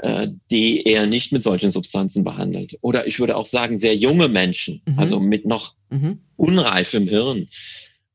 [0.03, 2.79] äh, die eher nicht mit solchen Substanzen behandelt.
[2.83, 4.99] Oder ich würde auch sagen, sehr junge Menschen, mhm.
[4.99, 6.21] also mit noch mhm.
[6.37, 7.49] unreifem Hirn,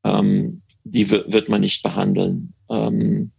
[0.03, 2.53] ähm, die wird man nicht behandeln.
[2.69, 3.31] Ähm,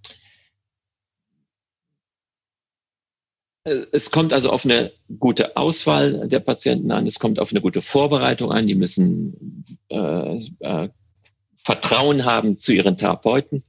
[3.90, 7.06] Es kommt also auf eine gute Auswahl der Patienten an.
[7.06, 8.68] Es kommt auf eine gute Vorbereitung an.
[8.68, 10.88] Die müssen äh, äh,
[11.56, 13.64] Vertrauen haben zu ihren Therapeuten.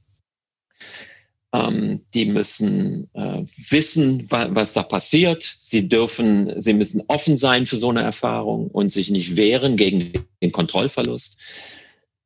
[1.52, 5.42] Ähm, die müssen äh, wissen, wa was da passiert.
[5.42, 10.12] Sie dürfen, sie müssen offen sein für so eine Erfahrung und sich nicht wehren gegen
[10.40, 11.38] den Kontrollverlust.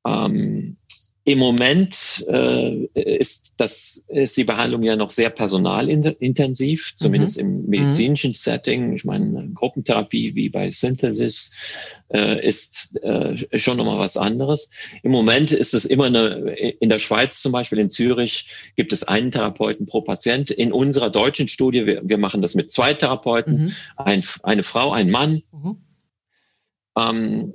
[0.07, 0.77] Ähm,
[1.25, 7.45] im Moment äh, ist, das, ist die Behandlung ja noch sehr personalintensiv, zumindest mhm.
[7.45, 8.37] im medizinischen mhm.
[8.37, 8.93] Setting.
[8.95, 11.53] Ich meine, Gruppentherapie wie bei Synthesis
[12.13, 14.71] äh, ist äh, schon nochmal was anderes.
[15.05, 19.05] Im Moment ist es immer eine, in der Schweiz zum Beispiel, in Zürich, gibt es
[19.05, 20.51] einen Therapeuten pro Patient.
[20.51, 23.73] In unserer deutschen Studie, wir, wir machen das mit zwei Therapeuten, mhm.
[23.97, 25.43] ein, eine Frau, ein Mann.
[25.53, 25.77] Mhm.
[26.97, 27.55] Ähm,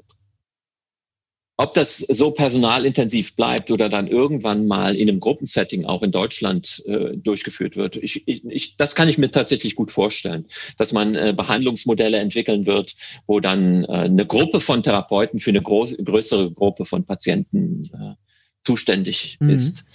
[1.60, 6.84] ob das so personalintensiv bleibt oder dann irgendwann mal in einem Gruppensetting auch in Deutschland
[6.86, 10.46] äh, durchgeführt wird, ich, ich, das kann ich mir tatsächlich gut vorstellen,
[10.78, 12.96] dass man äh, Behandlungsmodelle entwickeln wird,
[13.26, 18.14] wo dann äh, eine Gruppe von Therapeuten für eine groß, größere Gruppe von Patienten äh,
[18.64, 19.50] zuständig mhm.
[19.50, 19.86] ist.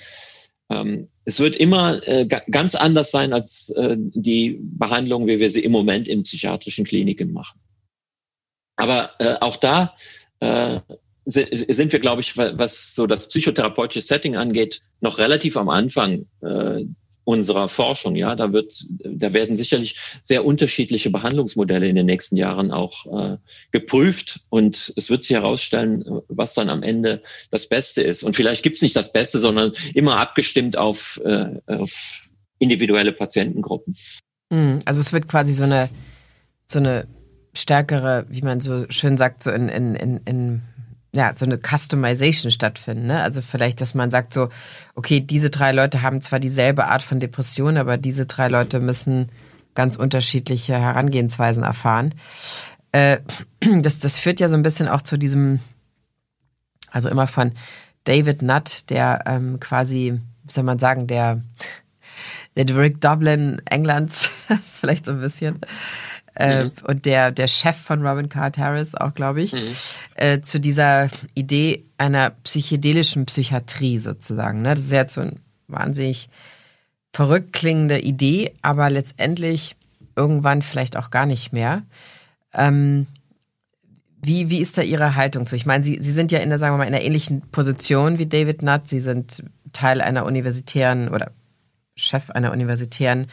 [0.69, 5.63] Ähm, es wird immer äh, ganz anders sein als äh, die Behandlung, wie wir sie
[5.63, 7.61] im Moment in psychiatrischen Kliniken machen.
[8.75, 9.11] Aber
[9.41, 9.95] auch da
[11.25, 16.27] sind wir, glaube ich, was so das psychotherapeutische Setting angeht, noch relativ am Anfang.
[16.43, 16.85] Äh,
[17.25, 18.17] unserer Forschung.
[18.17, 23.37] Ja, da wird, da werden sicherlich sehr unterschiedliche Behandlungsmodelle in den nächsten Jahren auch äh,
[23.71, 28.25] geprüft und es wird sich herausstellen, was dann am Ende das Beste ist.
[28.25, 33.97] Und vielleicht gibt es nicht das Beste, sondern immer abgestimmt auf, äh, auf individuelle Patientengruppen.
[34.53, 35.91] Hm, also es wird quasi so eine
[36.73, 37.07] so eine
[37.55, 40.63] stärkere, wie man so schön sagt, so in, in, in, in
[41.15, 43.07] ja, so eine Customization stattfinden.
[43.07, 43.23] Ne?
[43.23, 44.49] Also vielleicht, dass man sagt so,
[44.95, 49.29] okay, diese drei Leute haben zwar dieselbe Art von Depression, aber diese drei Leute müssen
[49.75, 52.15] ganz unterschiedliche Herangehensweisen erfahren.
[52.93, 53.19] Äh,
[53.61, 55.61] das, das führt ja so ein bisschen auch zu diesem,
[56.91, 57.53] also immer von
[58.05, 61.43] David Nutt, der ähm, quasi, wie soll man sagen, der,
[62.57, 64.31] der Rick Dublin Englands,
[64.81, 65.61] vielleicht so ein bisschen,
[66.35, 66.73] äh, mhm.
[66.85, 69.77] und der, der Chef von Robin Card Harris auch, glaube ich, mhm.
[70.15, 74.63] äh, zu dieser Idee einer psychedelischen Psychiatrie sozusagen.
[74.63, 74.71] Ne?
[74.71, 75.37] Das ist jetzt so eine
[75.69, 76.29] wahnsinnig
[77.13, 79.77] verrückt klingende Idee, aber letztendlich
[80.17, 81.83] irgendwann vielleicht auch gar nicht mehr.
[82.55, 83.07] Ähm,
[84.25, 85.57] wie, wie ist da Ihre Haltung zu?
[85.57, 88.19] Ich meine, Sie, Sie sind ja in der, sagen wir mal, in einer ähnlichen Position
[88.19, 88.89] wie David Nutt.
[88.89, 91.33] Sie sind Teil einer universitären oder
[91.95, 93.27] Chef einer universitären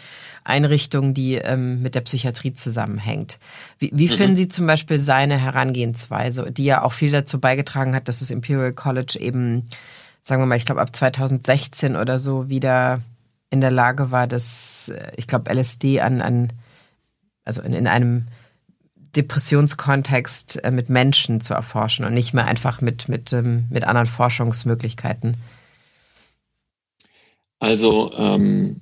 [0.44, 3.38] Einrichtung, die ähm, mit der Psychiatrie zusammenhängt.
[3.78, 4.14] Wie, wie mhm.
[4.14, 8.32] finden Sie zum Beispiel seine Herangehensweise, die ja auch viel dazu beigetragen hat, dass das
[8.32, 9.68] Imperial College eben,
[10.22, 13.00] sagen wir mal, ich glaube ab 2016 oder so wieder
[13.50, 16.54] in der Lage war, das, äh, ich glaube, LSD an, an
[17.46, 18.28] also in, in einem
[19.16, 24.08] Depressionskontext äh, mit Menschen zu erforschen und nicht mehr einfach mit, mit, ähm, mit anderen
[24.08, 25.38] Forschungsmöglichkeiten.
[27.60, 28.82] Also ähm,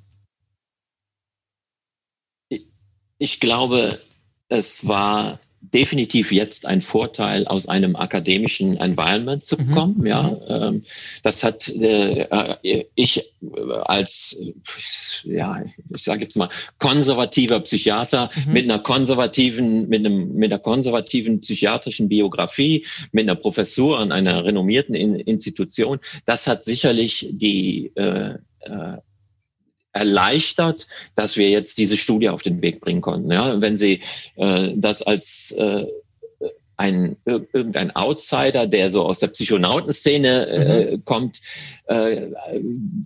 [3.18, 3.98] ich glaube,
[4.48, 9.74] es war definitiv jetzt ein Vorteil, aus einem akademischen Environment zu mhm.
[9.74, 9.98] kommen.
[9.98, 10.06] Mhm.
[10.06, 10.84] Ja, ähm,
[11.22, 12.22] das hat äh,
[12.62, 13.34] äh ich
[13.84, 14.38] als
[15.24, 15.62] ja,
[15.94, 16.48] ich sage jetzt mal
[16.78, 18.52] konservativer Psychiater mhm.
[18.52, 24.44] mit einer konservativen mit einem mit einer konservativen psychiatrischen Biografie, mit einer Professur an einer
[24.44, 25.98] renommierten In Institution.
[26.24, 28.38] Das hat sicherlich die äh,
[28.68, 28.98] äh,
[29.92, 33.30] erleichtert, dass wir jetzt diese Studie auf den Weg bringen konnten.
[33.30, 34.02] Ja, wenn Sie
[34.36, 35.86] äh, das als äh,
[36.78, 41.04] ein irgendein Outsider, der so aus der Psychonautenszene äh, mhm.
[41.04, 41.40] kommt,
[41.88, 42.28] äh,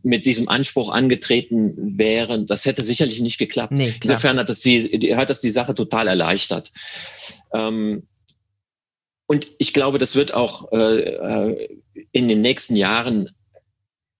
[0.02, 3.72] mit diesem Anspruch angetreten wären, das hätte sicherlich nicht geklappt.
[3.72, 6.70] Nee, Insofern hat das die hat das die Sache total erleichtert.
[7.54, 8.06] Ähm,
[9.26, 11.68] und ich glaube, das wird auch äh, äh
[12.10, 13.30] in den nächsten Jahren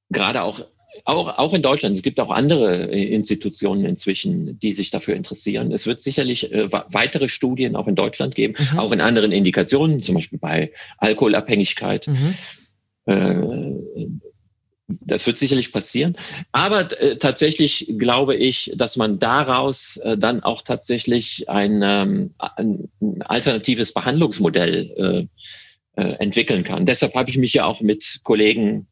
[0.09, 0.61] gerade auch
[1.05, 1.96] auch, auch in Deutschland.
[1.96, 5.72] Es gibt auch andere äh, Institutionen inzwischen, die sich dafür interessieren.
[5.72, 8.78] Es wird sicherlich äh, weitere Studien auch in Deutschland geben, mhm.
[8.78, 12.09] auch in anderen Indikationen, zum Beispiel bei Alkoholabhängigkeit.
[12.09, 12.34] Mhm.
[13.07, 13.76] Äh,
[15.00, 16.16] das wird sicherlich passieren.
[16.53, 22.88] Aber äh, tatsächlich glaube ich, dass man daraus äh, dann auch tatsächlich ein, ähm, ein
[23.24, 25.28] alternatives Behandlungsmodell
[25.94, 26.86] äh, entwickeln kann.
[26.86, 28.86] Deshalb habe ich mich ja auch mit Kollegen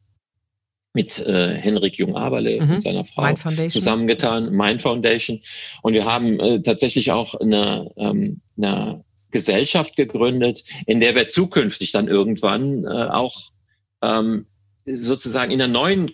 [0.93, 2.71] mit äh, Henrik Jung-Aberle mhm.
[2.73, 3.33] und seiner Frau
[3.69, 5.41] zusammengetan, Mind Foundation.
[5.83, 11.93] Und wir haben äh, tatsächlich auch eine, ähm, eine Gesellschaft gegründet, in der wir zukünftig
[11.93, 13.53] dann irgendwann äh, auch
[14.03, 14.47] ähm,
[14.85, 16.11] sozusagen in einer neuen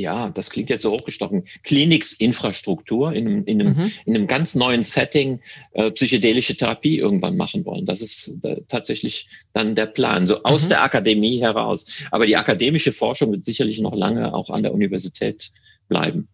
[0.00, 3.92] ja, das klingt jetzt so hochgestochen, Kliniksinfrastruktur in einem, in einem, mhm.
[4.06, 5.40] in einem ganz neuen Setting
[5.72, 7.86] äh, psychedelische Therapie irgendwann machen wollen.
[7.86, 10.68] Das ist äh, tatsächlich dann der Plan, so aus mhm.
[10.70, 11.92] der Akademie heraus.
[12.10, 15.52] Aber die akademische Forschung wird sicherlich noch lange auch an der Universität
[15.88, 16.28] bleiben.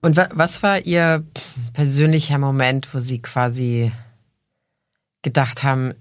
[0.00, 1.26] Und wa was war Ihr
[1.72, 3.90] persönlicher Moment, wo Sie quasi
[5.22, 5.94] gedacht haben,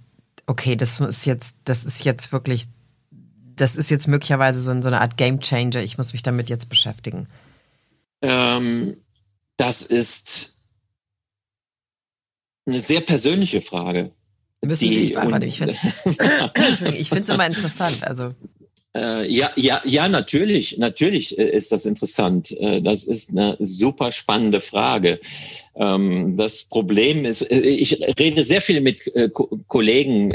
[0.46, 2.68] okay, das ist jetzt, das ist jetzt wirklich
[3.58, 5.82] das ist jetzt möglicherweise so, so eine Art Game Changer.
[5.82, 7.28] Ich muss mich damit jetzt beschäftigen.
[8.22, 8.98] Ähm,
[9.58, 10.60] das ist
[12.66, 14.12] eine sehr persönliche Frage.
[14.62, 15.48] Müssen Sie nicht beantworten.
[15.48, 15.76] Ich finde
[17.24, 18.04] es immer interessant.
[18.06, 18.34] Also.
[18.98, 22.52] Äh, ja, ja, ja, natürlich, natürlich äh, ist das interessant.
[22.52, 25.20] Äh, das ist eine super spannende Frage.
[25.76, 29.02] Ähm, das Problem ist, ich rede sehr viel mit
[29.68, 30.34] Kollegen.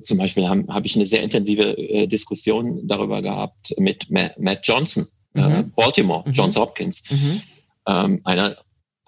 [0.00, 5.72] Zum Beispiel habe hab ich eine sehr intensive Diskussion darüber gehabt mit Matt Johnson, mhm.
[5.74, 6.32] Baltimore, mhm.
[6.32, 7.40] Johns Hopkins, mhm.
[7.88, 8.58] Ähm, einer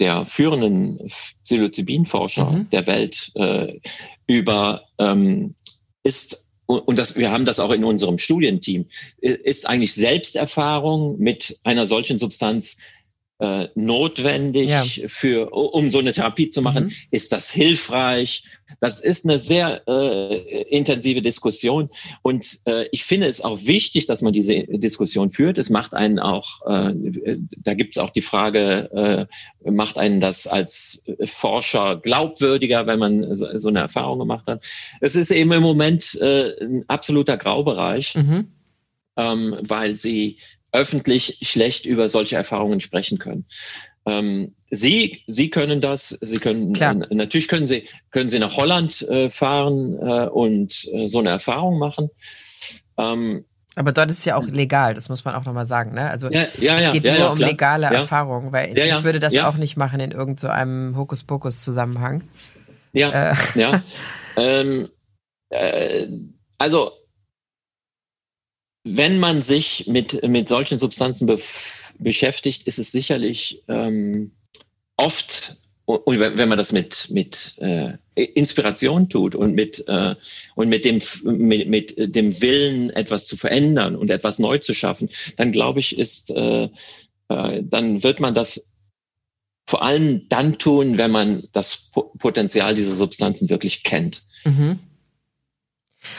[0.01, 0.99] der führenden
[1.45, 2.71] Psilocybin-Forscher mhm.
[2.71, 3.31] der Welt
[4.27, 5.55] über ähm,
[6.03, 8.87] ist und das, wir haben das auch in unserem Studienteam,
[9.21, 12.79] ist eigentlich Selbsterfahrung mit einer solchen Substanz
[13.41, 14.85] äh, notwendig ja.
[15.07, 16.85] für, um so eine Therapie zu machen?
[16.85, 16.93] Mhm.
[17.11, 18.45] Ist das hilfreich?
[18.81, 21.89] Das ist eine sehr äh, intensive Diskussion
[22.23, 25.59] und äh, ich finde es auch wichtig, dass man diese Diskussion führt.
[25.59, 29.29] Es macht einen auch, äh, da gibt es auch die Frage,
[29.65, 34.63] äh, macht einen das als Forscher glaubwürdiger, wenn man so, so eine Erfahrung gemacht hat.
[35.01, 38.49] Es ist eben im Moment äh, ein absoluter Graubereich, mhm.
[39.17, 40.39] ähm, weil sie
[40.73, 43.47] öffentlich schlecht über solche Erfahrungen sprechen können.
[44.07, 46.09] Ähm, Sie, Sie können das.
[46.09, 46.97] Sie können Klar.
[47.11, 51.31] äh, natürlich können Sie können Sie nach Holland äh, fahren äh, und äh, so eine
[51.31, 52.11] Erfahrung machen.
[52.97, 53.45] Ähm,
[53.77, 55.95] aber dort ist es ja auch legal, das muss man auch nochmal sagen.
[55.95, 56.11] Ne?
[56.11, 57.51] Also ja, ja, es geht ja, nur um klar.
[57.51, 62.25] legale Erfahrungen, weil ich würde das auch nicht machen in irgendeinem so Hokuspokus-Zusammenhang.
[62.93, 63.35] Ja, äh.
[63.55, 63.83] ja.
[64.37, 64.89] ähm,
[65.51, 66.07] äh,
[66.59, 66.93] also
[68.85, 71.27] wenn man sich mit, mit solchen Substanzen
[71.99, 74.33] beschäftigt, ist es sicherlich ähm,
[74.97, 80.15] oft, und wenn man das mit, mit äh, Inspiration tut und mit, äh,
[80.55, 85.11] und mit, dem, mit, mit dem Willen, etwas zu verändern und etwas neu zu schaffen,
[85.37, 86.69] dann glaube ich, ist, äh,
[87.29, 88.71] äh, dann wird man das
[89.67, 94.25] vor allem dann tun, wenn man das Potenzial dieser Substanzen wirklich kennt.
[94.45, 94.79] Mhm.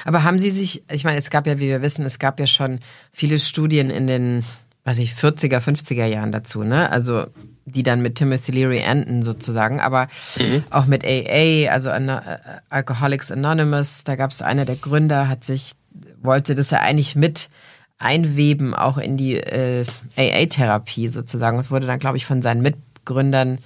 [0.05, 2.47] Aber haben Sie sich, ich meine, es gab ja, wie wir wissen, es gab ja
[2.47, 2.79] schon
[3.11, 4.43] viele Studien in den,
[4.83, 6.91] weiß ich, 40er, 50er Jahren dazu, ne?
[6.91, 7.25] Also
[7.65, 10.07] die dann mit Timothy Leary enden sozusagen, aber
[10.37, 10.63] mhm.
[10.69, 11.91] auch mit AA, also
[12.69, 15.73] Alcoholics Anonymous, da gab es einer der Gründer, hat sich,
[16.21, 17.49] wollte das ja eigentlich mit
[17.99, 19.85] einweben, auch in die äh,
[20.17, 23.59] AA-Therapie sozusagen und wurde dann, glaube ich, von seinen Mitgründern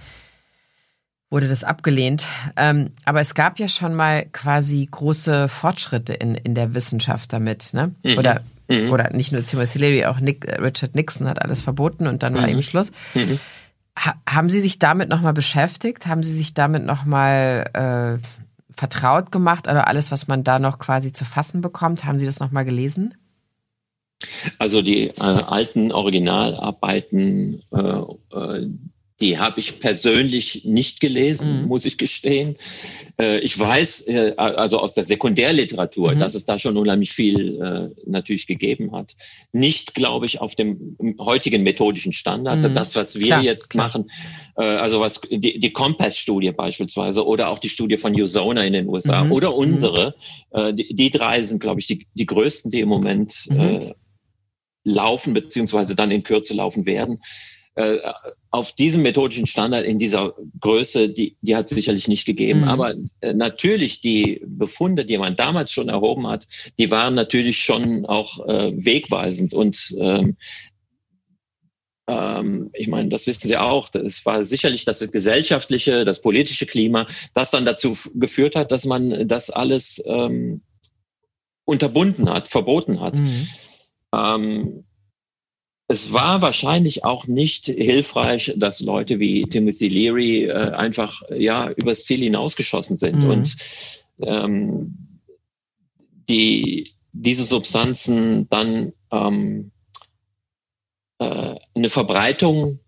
[1.36, 2.26] wurde das abgelehnt.
[2.56, 7.74] Ähm, aber es gab ja schon mal quasi große Fortschritte in, in der Wissenschaft damit,
[7.74, 7.94] ne?
[8.04, 8.18] Mhm.
[8.18, 8.90] Oder, mhm.
[8.90, 12.34] oder nicht nur Timothy Leary, auch Nick, äh, Richard Nixon hat alles verboten und dann
[12.34, 12.38] mhm.
[12.38, 12.94] war eben Schluss.
[13.14, 13.38] Mhm.
[14.00, 16.08] Ha, haben Sie sich damit nochmal beschäftigt?
[16.08, 18.26] Haben Sie sich damit nochmal äh,
[18.74, 19.68] vertraut gemacht?
[19.68, 23.14] Oder alles, was man da noch quasi zu fassen bekommt, haben Sie das nochmal gelesen?
[24.58, 28.70] Also die äh, alten Originalarbeiten, äh, äh
[29.22, 31.68] die habe ich persönlich nicht gelesen, mhm.
[31.68, 32.58] muss ich gestehen.
[33.18, 36.20] Äh, ich weiß, äh, also aus der Sekundärliteratur, mhm.
[36.20, 39.16] dass es da schon unheimlich viel äh, natürlich gegeben hat.
[39.54, 42.60] Nicht, glaube ich, auf dem heutigen methodischen Standard.
[42.60, 42.74] Mhm.
[42.74, 43.88] Das, was wir klar, jetzt klar.
[43.88, 44.12] machen,
[44.56, 49.26] also was die, die Compass-Studie beispielsweise oder auch die Studie von Usona in den USA
[49.26, 49.34] mhm.
[49.34, 50.16] oder unsere,
[50.54, 50.76] mhm.
[50.76, 53.94] die, die, drei sind, glaube ich, die, die größten, die im Moment mhm.
[54.86, 57.20] laufen beziehungsweise dann in Kürze laufen werden
[57.76, 58.00] äh,
[58.52, 62.62] auf diesem methodischen Standard in dieser Größe, die, die hat es sicherlich nicht gegeben.
[62.62, 62.68] Mhm.
[62.70, 66.48] Aber äh, natürlich die Befunde, die man damals schon erhoben hat,
[66.80, 69.54] die waren natürlich schon auch äh, wegweisend.
[69.54, 70.38] Und ähm,
[72.08, 77.08] ähm, ich meine, das wissen Sie auch, es war sicherlich das gesellschaftliche, das politische Klima,
[77.34, 80.62] das dann dazu geführt hat, dass man das alles ähm,
[81.66, 83.16] unterbunden hat, verboten hat.
[83.16, 83.48] Mhm.
[84.14, 84.85] Ähm,
[85.88, 92.06] es war wahrscheinlich auch nicht hilfreich, dass Leute wie Timothy Leary äh, einfach ja übers
[92.06, 93.30] Ziel hinausgeschossen sind mhm.
[93.30, 93.56] und
[94.20, 95.22] ähm,
[96.28, 99.72] die diese Substanzen dann ähm,
[101.20, 102.80] äh, eine Verbreitung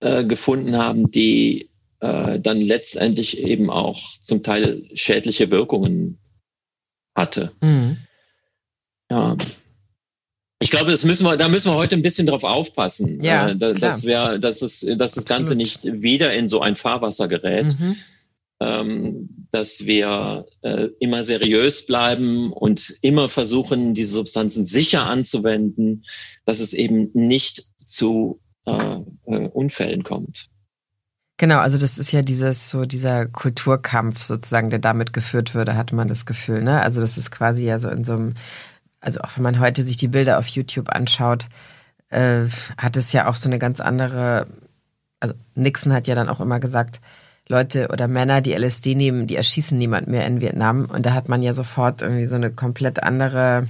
[0.00, 1.70] äh, gefunden haben, die
[2.00, 6.18] äh, dann letztendlich eben auch zum Teil schädliche Wirkungen
[7.14, 7.52] hatte.
[7.62, 7.98] Mhm.
[9.10, 9.36] Ja.
[10.58, 13.74] Ich glaube, das müssen wir, da müssen wir heute ein bisschen drauf aufpassen, ja, äh,
[13.74, 17.96] dass, wir, dass, es, dass das Ganze nicht wieder in so ein Fahrwasser gerät, mhm.
[18.60, 26.04] ähm, dass wir äh, immer seriös bleiben und immer versuchen, diese Substanzen sicher anzuwenden,
[26.46, 30.48] dass es eben nicht zu äh, äh, Unfällen kommt.
[31.38, 35.94] Genau, also das ist ja dieses so dieser Kulturkampf sozusagen, der damit geführt würde, hatte
[35.94, 36.80] man das Gefühl, ne?
[36.80, 38.34] Also das ist quasi ja so in so einem
[39.06, 41.46] also auch wenn man heute sich die Bilder auf YouTube anschaut,
[42.10, 42.46] äh,
[42.76, 44.48] hat es ja auch so eine ganz andere,
[45.20, 47.00] also Nixon hat ja dann auch immer gesagt,
[47.46, 50.86] Leute oder Männer, die LSD nehmen, die erschießen niemand mehr in Vietnam.
[50.86, 53.68] Und da hat man ja sofort irgendwie so eine komplett andere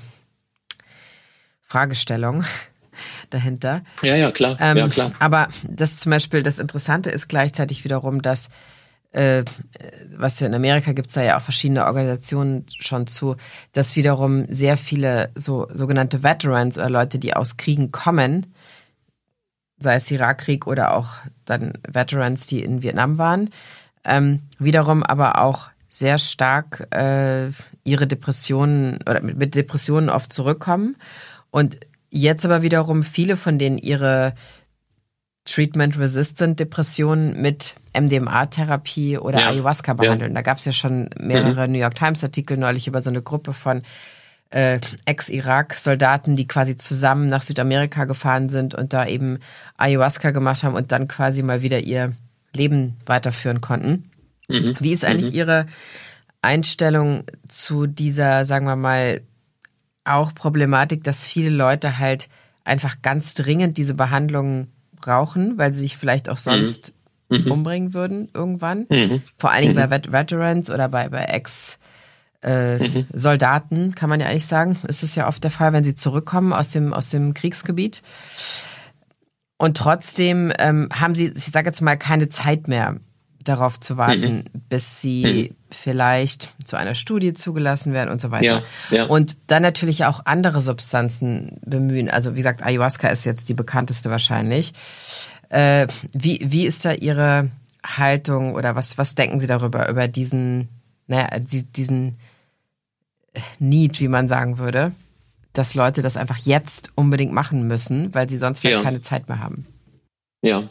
[1.62, 2.42] Fragestellung
[3.30, 3.82] dahinter.
[4.00, 4.56] Ja, ja, klar.
[4.58, 5.10] Ähm, ja, klar.
[5.18, 8.48] Aber das zum Beispiel, das Interessante ist gleichzeitig wiederum, dass
[9.16, 9.44] äh,
[10.14, 13.36] was in Amerika gibt es da ja auch verschiedene Organisationen schon zu,
[13.72, 18.52] dass wiederum sehr viele so sogenannte Veterans oder Leute, die aus Kriegen kommen,
[19.78, 21.08] sei es Irakkrieg oder auch
[21.46, 23.50] dann Veterans, die in Vietnam waren,
[24.04, 27.50] ähm, wiederum aber auch sehr stark äh,
[27.84, 30.96] ihre Depressionen oder mit, mit Depressionen oft zurückkommen.
[31.50, 31.78] Und
[32.10, 34.34] jetzt aber wiederum viele von denen ihre
[35.46, 39.50] Treatment-Resistant Depressionen mit MDMA-Therapie oder ja.
[39.50, 40.32] Ayahuasca behandeln.
[40.32, 40.34] Ja.
[40.34, 41.72] Da gab es ja schon mehrere mhm.
[41.72, 43.82] New York Times-Artikel neulich über so eine Gruppe von
[44.50, 49.38] äh, Ex-Irak-Soldaten, die quasi zusammen nach Südamerika gefahren sind und da eben
[49.76, 52.12] Ayahuasca gemacht haben und dann quasi mal wieder ihr
[52.52, 54.10] Leben weiterführen konnten.
[54.48, 54.76] Mhm.
[54.80, 55.38] Wie ist eigentlich mhm.
[55.38, 55.66] Ihre
[56.42, 59.22] Einstellung zu dieser, sagen wir mal,
[60.04, 62.28] auch Problematik, dass viele Leute halt
[62.64, 64.72] einfach ganz dringend diese Behandlungen
[65.06, 66.94] brauchen, weil sie sich vielleicht auch sonst
[67.28, 67.44] mhm.
[67.44, 67.52] mhm.
[67.52, 68.86] umbringen würden irgendwann.
[68.90, 69.22] Mhm.
[69.38, 69.90] Vor allen Dingen bei mhm.
[69.90, 71.78] Vet Veterans oder bei, bei Ex-
[72.42, 73.06] äh, mhm.
[73.12, 76.52] Soldaten, kann man ja eigentlich sagen, ist es ja oft der Fall, wenn sie zurückkommen
[76.52, 78.02] aus dem, aus dem Kriegsgebiet.
[79.58, 82.96] Und trotzdem ähm, haben sie, ich sage jetzt mal, keine Zeit mehr
[83.48, 84.62] darauf zu warten, mhm.
[84.68, 85.56] bis sie mhm.
[85.70, 88.62] vielleicht zu einer Studie zugelassen werden und so weiter.
[88.90, 89.04] Ja, ja.
[89.06, 92.10] Und dann natürlich auch andere Substanzen bemühen.
[92.10, 94.74] Also wie gesagt, Ayahuasca ist jetzt die bekannteste wahrscheinlich.
[95.48, 97.50] Äh, wie, wie ist da Ihre
[97.84, 100.68] Haltung oder was, was denken Sie darüber, über diesen,
[101.06, 102.18] naja, diesen
[103.58, 104.92] Need, wie man sagen würde,
[105.52, 108.82] dass Leute das einfach jetzt unbedingt machen müssen, weil sie sonst vielleicht ja.
[108.82, 109.66] keine Zeit mehr haben?
[110.42, 110.64] Ja,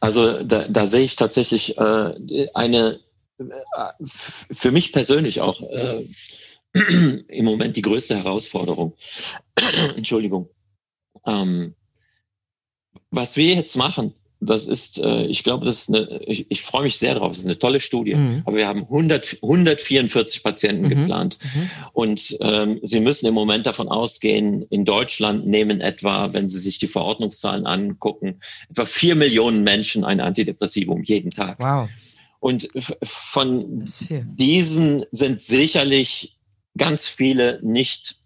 [0.00, 3.00] also da, da sehe ich tatsächlich äh, eine,
[3.38, 3.44] äh,
[4.02, 6.06] für mich persönlich auch äh,
[7.28, 8.96] im Moment die größte Herausforderung.
[9.96, 10.48] Entschuldigung.
[11.26, 11.74] Ähm,
[13.10, 16.84] was wir jetzt machen, das ist, äh, ich glaube, das ist eine, ich, ich freue
[16.84, 17.32] mich sehr drauf.
[17.32, 18.14] Das ist eine tolle Studie.
[18.14, 18.42] Mhm.
[18.46, 20.88] Aber wir haben 100, 144 Patienten mhm.
[20.88, 21.38] geplant.
[21.42, 21.70] Mhm.
[21.92, 26.78] Und ähm, Sie müssen im Moment davon ausgehen, in Deutschland nehmen etwa, wenn Sie sich
[26.78, 31.58] die Verordnungszahlen angucken, etwa vier Millionen Menschen ein Antidepressivum jeden Tag.
[31.60, 31.88] Wow.
[32.38, 32.68] Und
[33.02, 33.84] von
[34.38, 36.38] diesen sind sicherlich
[36.78, 38.19] ganz viele nicht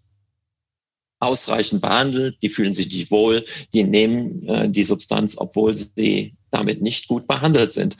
[1.19, 6.81] ausreichend behandelt, die fühlen sich nicht wohl, die nehmen äh, die Substanz, obwohl sie damit
[6.81, 7.97] nicht gut behandelt sind.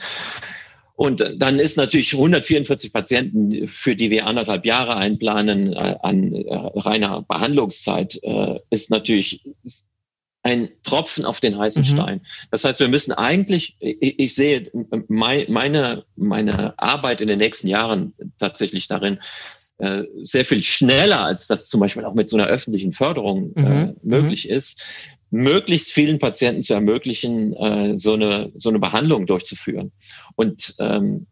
[0.96, 6.54] Und dann ist natürlich 144 Patienten, für die wir anderthalb Jahre einplanen äh, an äh,
[6.54, 9.44] reiner Behandlungszeit, äh, ist natürlich
[10.42, 11.86] ein Tropfen auf den heißen mhm.
[11.86, 12.20] Stein.
[12.50, 14.70] Das heißt, wir müssen eigentlich, ich, ich sehe
[15.08, 19.18] meine, meine Arbeit in den nächsten Jahren tatsächlich darin,
[19.78, 23.86] äh, sehr viel schneller, als das zum Beispiel auch mit so einer öffentlichen Förderung äh,
[23.86, 23.96] mhm.
[24.02, 24.54] möglich mhm.
[24.54, 24.82] ist,
[25.30, 29.92] möglichst vielen Patienten zu ermöglichen, äh, so, eine, so eine Behandlung durchzuführen.
[30.34, 31.26] Und ähm,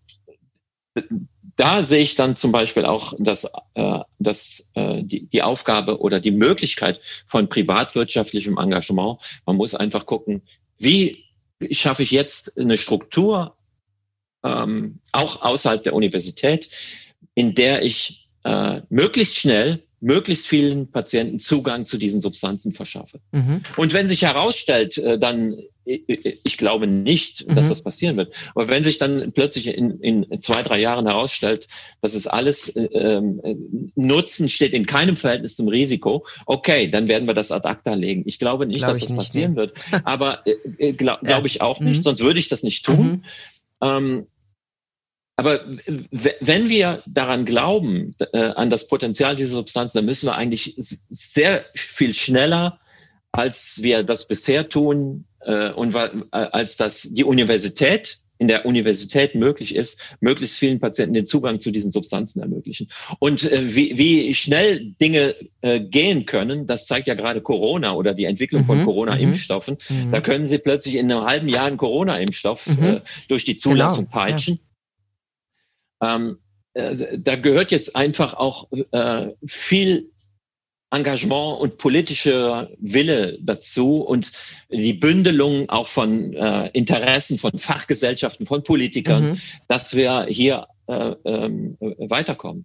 [1.56, 6.20] da sehe ich dann zum Beispiel auch dass, äh, dass äh, die, die Aufgabe oder
[6.20, 9.18] die Möglichkeit von privatwirtschaftlichem Engagement.
[9.46, 10.42] Man muss einfach gucken,
[10.78, 11.24] wie
[11.70, 13.56] schaffe ich jetzt eine Struktur,
[14.42, 16.68] ähm, auch außerhalb der Universität,
[17.34, 23.20] in der ich äh, möglichst schnell möglichst vielen Patienten Zugang zu diesen Substanzen verschaffe.
[23.32, 23.62] Mhm.
[23.78, 27.68] Und wenn sich herausstellt, äh, dann, ich glaube nicht, dass mhm.
[27.70, 31.68] das passieren wird, aber wenn sich dann plötzlich in, in zwei, drei Jahren herausstellt,
[32.02, 33.40] dass es alles äh, ähm,
[33.94, 38.24] Nutzen steht in keinem Verhältnis zum Risiko, okay, dann werden wir das ad acta legen.
[38.26, 39.56] Ich glaube nicht, glaub dass das nicht, passieren nee.
[39.56, 39.72] wird,
[40.04, 40.44] aber
[40.76, 42.02] äh, glaube glaub ich auch nicht, mhm.
[42.02, 43.06] sonst würde ich das nicht tun.
[43.06, 43.22] Mhm.
[43.80, 44.26] Ähm,
[45.36, 45.60] aber
[46.10, 51.64] wenn wir daran glauben, äh, an das Potenzial dieser Substanzen, dann müssen wir eigentlich sehr
[51.74, 52.78] viel schneller,
[53.32, 59.34] als wir das bisher tun äh, und äh, als das die Universität in der Universität
[59.34, 62.90] möglich ist, möglichst vielen Patienten den Zugang zu diesen Substanzen ermöglichen.
[63.18, 68.12] Und äh, wie, wie schnell Dinge äh, gehen können, das zeigt ja gerade Corona oder
[68.12, 69.78] die Entwicklung mhm, von Corona-Impfstoffen.
[69.88, 70.12] Mhm.
[70.12, 72.84] Da können Sie plötzlich in einem halben Jahr einen Corona-Impfstoff mhm.
[72.84, 74.54] äh, durch die Zulassung genau, peitschen.
[74.54, 74.73] Ja.
[76.02, 76.38] Ähm,
[76.74, 80.10] äh, da gehört jetzt einfach auch äh, viel
[80.90, 84.32] Engagement und politischer Wille dazu und
[84.70, 89.40] die Bündelung auch von äh, Interessen von Fachgesellschaften, von Politikern, mhm.
[89.66, 92.64] dass wir hier äh, ähm, weiterkommen.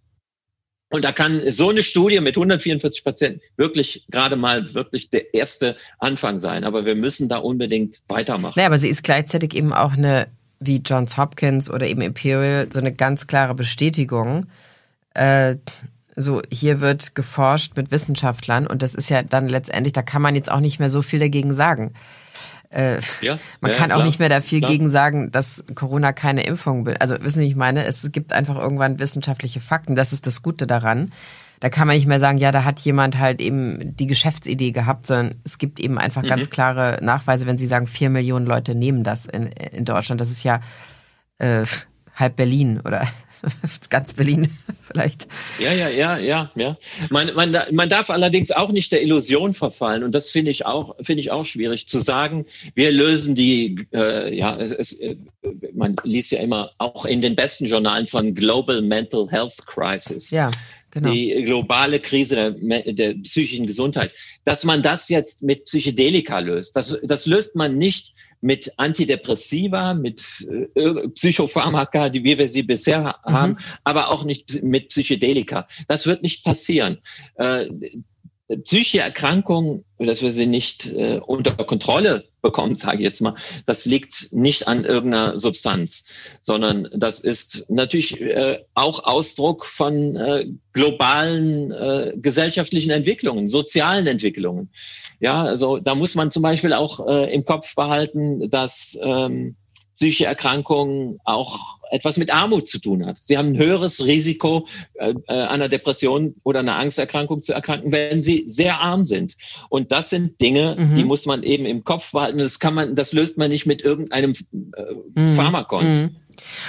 [0.91, 5.75] Und da kann so eine Studie mit 144 Patienten wirklich gerade mal wirklich der erste
[5.99, 6.63] Anfang sein.
[6.63, 8.53] Aber wir müssen da unbedingt weitermachen.
[8.55, 10.27] Naja, aber sie ist gleichzeitig eben auch eine
[10.59, 14.47] wie Johns Hopkins oder eben Imperial so eine ganz klare Bestätigung.
[15.13, 15.55] Äh,
[16.15, 20.35] so, hier wird geforscht mit Wissenschaftlern und das ist ja dann letztendlich, da kann man
[20.35, 21.93] jetzt auch nicht mehr so viel dagegen sagen.
[22.71, 24.71] Äh, ja, man ja, kann klar, auch nicht mehr da viel klar.
[24.71, 26.97] gegen sagen, dass Corona keine Impfung will.
[26.99, 27.85] Also wissen Sie, wie ich meine?
[27.85, 29.95] Es gibt einfach irgendwann wissenschaftliche Fakten.
[29.95, 31.11] Das ist das Gute daran
[31.59, 35.07] da kann man nicht mehr sagen, ja, da hat jemand halt eben die Geschäftsidee gehabt,
[35.07, 36.27] sondern es gibt eben einfach mhm.
[36.27, 40.21] ganz klare Nachweise, wenn Sie sagen, vier Millionen Leute nehmen das in, in Deutschland.
[40.21, 40.61] Das ist ja
[41.37, 41.65] äh,
[42.15, 43.07] halb Berlin oder
[43.89, 44.49] Ganz Berlin
[44.91, 45.27] vielleicht.
[45.59, 46.77] Ja, ja, ja, ja, ja.
[47.09, 50.95] Man, man, man darf allerdings auch nicht der Illusion verfallen und das finde ich auch
[51.01, 52.45] finde ich auch schwierig zu sagen.
[52.75, 55.15] Wir lösen die, äh, ja, es, äh,
[55.73, 60.31] man liest ja immer auch in den besten Journalen von Global Mental Health Crisis.
[60.31, 60.51] Ja.
[60.91, 61.11] Genau.
[61.11, 64.11] Die globale Krise der, der psychischen Gesundheit.
[64.43, 70.47] Dass man das jetzt mit Psychedelika löst, das, das löst man nicht mit Antidepressiva, mit
[70.75, 73.33] äh, Psychopharmaka, die wir sie bisher mhm.
[73.33, 75.67] haben, aber auch nicht mit Psychedelika.
[75.87, 76.99] Das wird nicht passieren.
[77.35, 77.67] Äh,
[78.63, 83.35] psychische Erkrankungen, dass wir sie nicht äh, unter Kontrolle bekommen, sage ich jetzt mal,
[83.65, 86.05] das liegt nicht an irgendeiner Substanz,
[86.41, 94.71] sondern das ist natürlich äh, auch Ausdruck von äh, globalen äh, gesellschaftlichen Entwicklungen, sozialen Entwicklungen.
[95.19, 99.55] Ja, also da muss man zum Beispiel auch äh, im Kopf behalten, dass ähm,
[99.97, 103.17] psychische Erkrankungen auch etwas mit Armut zu tun hat.
[103.21, 108.21] Sie haben ein höheres Risiko, äh, äh, einer Depression oder einer Angsterkrankung zu erkranken, wenn
[108.21, 109.35] sie sehr arm sind.
[109.69, 110.93] Und das sind Dinge, mhm.
[110.95, 112.37] die muss man eben im Kopf behalten.
[112.37, 115.33] Das kann man, das löst man nicht mit irgendeinem äh, mhm.
[115.33, 115.85] Pharmakon.
[115.85, 116.15] Mhm.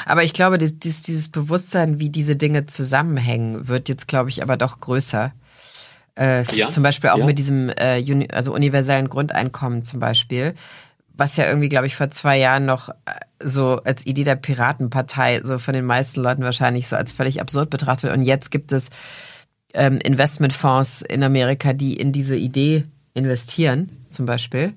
[0.05, 4.57] Aber ich glaube, dieses, dieses Bewusstsein, wie diese Dinge zusammenhängen, wird jetzt, glaube ich, aber
[4.57, 5.33] doch größer.
[6.19, 7.25] Äh, ja, zum Beispiel auch ja.
[7.25, 10.55] mit diesem äh, also universellen Grundeinkommen zum Beispiel
[11.21, 12.95] was ja irgendwie, glaube ich, vor zwei Jahren noch äh,
[13.39, 17.71] so als Idee der Piratenpartei so von den meisten Leuten wahrscheinlich so als völlig absurd
[17.71, 18.17] betrachtet wird.
[18.17, 18.91] Und jetzt gibt es
[19.75, 24.75] ähm, Investmentfonds in Amerika, die in diese Idee investieren, zum Beispiel.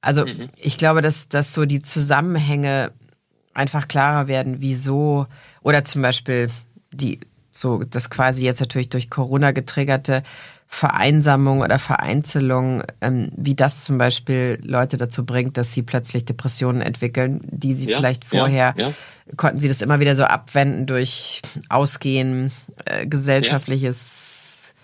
[0.00, 0.48] Also mhm.
[0.56, 2.92] ich glaube, dass, dass so die Zusammenhänge
[3.54, 5.26] einfach klarer werden, wieso
[5.62, 6.48] oder zum Beispiel
[6.92, 7.20] die
[7.50, 10.22] so das quasi jetzt natürlich durch Corona getriggerte
[10.68, 16.82] Vereinsamung oder Vereinzelung, ähm, wie das zum Beispiel Leute dazu bringt, dass sie plötzlich Depressionen
[16.82, 18.92] entwickeln, die sie ja, vielleicht vorher ja, ja.
[19.36, 22.50] konnten sie das immer wieder so abwenden durch Ausgehen,
[22.84, 24.74] äh, gesellschaftliches,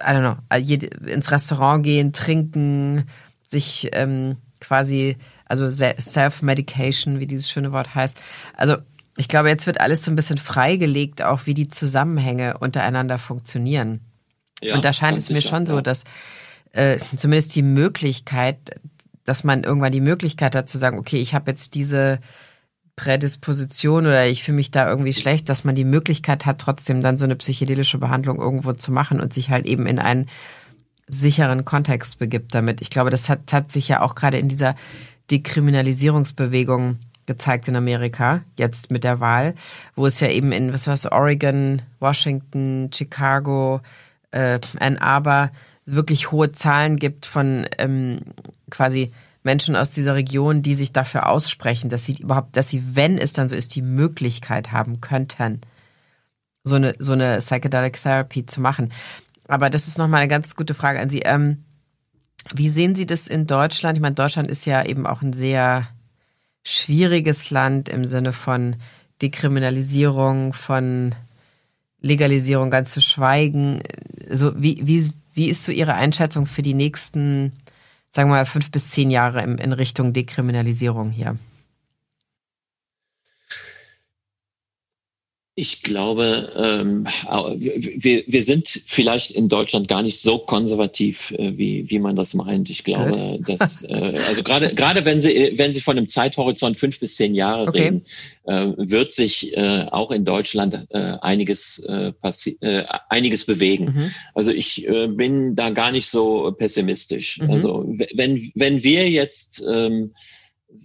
[0.00, 3.06] I don't know, äh, ins Restaurant gehen, trinken,
[3.42, 5.16] sich ähm, quasi,
[5.46, 8.16] also Self-Medication, wie dieses schöne Wort heißt.
[8.54, 8.76] Also
[9.16, 14.00] ich glaube, jetzt wird alles so ein bisschen freigelegt, auch wie die Zusammenhänge untereinander funktionieren.
[14.62, 16.04] Ja, und da scheint es mir sicher, schon so, dass
[16.72, 18.58] äh, zumindest die Möglichkeit,
[19.24, 22.20] dass man irgendwann die Möglichkeit hat zu sagen, okay, ich habe jetzt diese
[22.96, 27.18] Prädisposition oder ich fühle mich da irgendwie schlecht, dass man die Möglichkeit hat, trotzdem dann
[27.18, 30.28] so eine psychedelische Behandlung irgendwo zu machen und sich halt eben in einen
[31.08, 32.80] sicheren Kontext begibt damit.
[32.80, 34.74] Ich glaube, das hat, hat sich ja auch gerade in dieser
[35.30, 39.54] Dekriminalisierungsbewegung gezeigt in Amerika, jetzt mit der Wahl,
[39.96, 43.80] wo es ja eben in, was war Oregon, Washington, Chicago,
[44.34, 45.50] äh, Ann Arbor
[45.86, 48.20] wirklich hohe Zahlen gibt von ähm,
[48.70, 49.12] quasi
[49.42, 53.34] Menschen aus dieser Region, die sich dafür aussprechen, dass sie überhaupt, dass sie, wenn es
[53.34, 55.60] dann so ist, die Möglichkeit haben könnten,
[56.64, 58.90] so eine, so eine Psychedelic Therapy zu machen.
[59.46, 61.20] Aber das ist nochmal eine ganz gute Frage an Sie.
[61.20, 61.64] Ähm,
[62.54, 63.98] wie sehen Sie das in Deutschland?
[63.98, 65.88] Ich meine, Deutschland ist ja eben auch ein sehr
[66.62, 68.76] schwieriges Land im Sinne von
[69.20, 71.14] Dekriminalisierung, von
[72.00, 73.82] Legalisierung ganz zu schweigen.
[74.30, 77.52] So, wie, wie, wie ist so Ihre Einschätzung für die nächsten,
[78.10, 81.36] sagen wir mal, fünf bis zehn Jahre in, in Richtung Dekriminalisierung hier?
[85.56, 87.06] Ich glaube, ähm,
[87.56, 92.34] wir, wir sind vielleicht in Deutschland gar nicht so konservativ, äh, wie, wie man das
[92.34, 92.70] meint.
[92.70, 96.98] Ich glaube, dass äh, also gerade gerade wenn Sie wenn Sie von einem Zeithorizont fünf
[96.98, 97.82] bis zehn Jahre okay.
[97.84, 98.06] reden,
[98.46, 103.84] äh, wird sich äh, auch in Deutschland äh, einiges äh, passi äh, einiges bewegen.
[103.94, 104.10] Mhm.
[104.34, 107.38] Also ich äh, bin da gar nicht so pessimistisch.
[107.38, 107.50] Mhm.
[107.50, 110.14] Also wenn wenn wir jetzt ähm,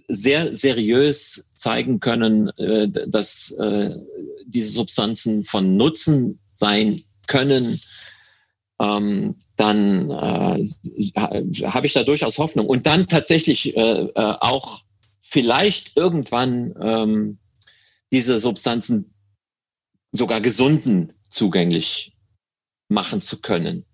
[0.08, 3.96] sehr seriös zeigen können, äh, dass äh,
[4.46, 7.80] diese Substanzen von Nutzen sein können,
[8.80, 10.64] ähm, dann äh,
[11.66, 12.66] habe ich da durchaus Hoffnung.
[12.66, 14.80] Und dann tatsächlich auch
[15.20, 17.38] vielleicht irgendwann ähm,
[18.12, 19.12] diese Substanzen
[20.12, 22.16] sogar gesunden zugänglich
[22.88, 23.84] machen zu können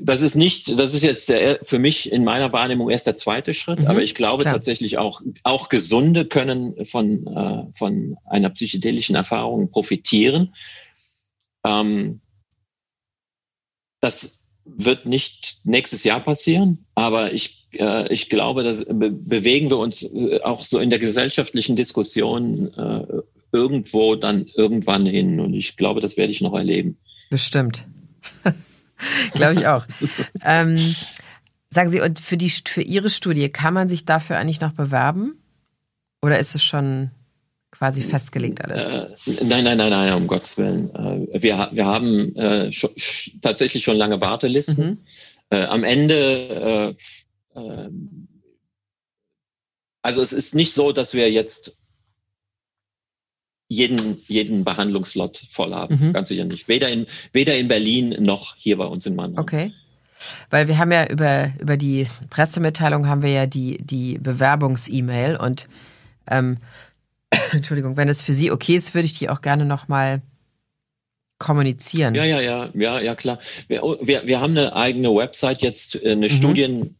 [0.00, 3.54] das ist nicht, das ist jetzt der, für mich in meiner Wahrnehmung erst der zweite
[3.54, 4.54] Schritt, mhm, aber ich glaube klar.
[4.54, 10.54] tatsächlich auch, auch Gesunde können von, äh, von einer psychedelischen Erfahrung profitieren.
[11.64, 12.20] Ähm,
[14.00, 19.78] das wird nicht nächstes Jahr passieren, aber ich, äh, ich glaube, dass be bewegen wir
[19.78, 23.22] uns äh, auch so in der gesellschaftlichen Diskussion äh,
[23.52, 26.98] irgendwo dann irgendwann hin und ich glaube, das werde ich noch erleben.
[27.30, 27.86] Bestimmt.
[29.32, 29.84] Glaube ich auch.
[30.42, 30.78] ähm,
[31.70, 35.40] sagen Sie, und für, die, für Ihre Studie, kann man sich dafür eigentlich noch bewerben?
[36.22, 37.10] Oder ist es schon
[37.70, 38.88] quasi festgelegt alles?
[38.88, 39.08] Äh,
[39.44, 40.94] nein, nein, nein, nein, um Gottes Willen.
[40.94, 44.86] Äh, wir, wir haben äh, sch tatsächlich schon lange Wartelisten.
[44.86, 44.98] Mhm.
[45.50, 46.96] Äh, am Ende,
[47.54, 47.90] äh, äh,
[50.02, 51.76] also es ist nicht so, dass wir jetzt
[53.68, 56.08] jeden, jeden Behandlungslot voll haben.
[56.08, 56.12] Mhm.
[56.12, 56.68] Ganz sicher nicht.
[56.68, 59.38] Weder in, weder in Berlin noch hier bei uns in Mannheim.
[59.38, 59.72] Okay.
[60.50, 65.66] Weil wir haben ja über, über die Pressemitteilung haben wir ja die, die Bewerbungs-E-Mail und
[66.28, 66.58] ähm,
[67.52, 70.22] Entschuldigung, wenn es für Sie okay ist, würde ich die auch gerne nochmal
[71.38, 72.14] kommunizieren.
[72.14, 73.38] Ja, ja, ja, ja, ja, klar.
[73.68, 76.30] Wir, wir, wir haben eine eigene Website jetzt, äh, eine mhm.
[76.30, 76.96] Studien,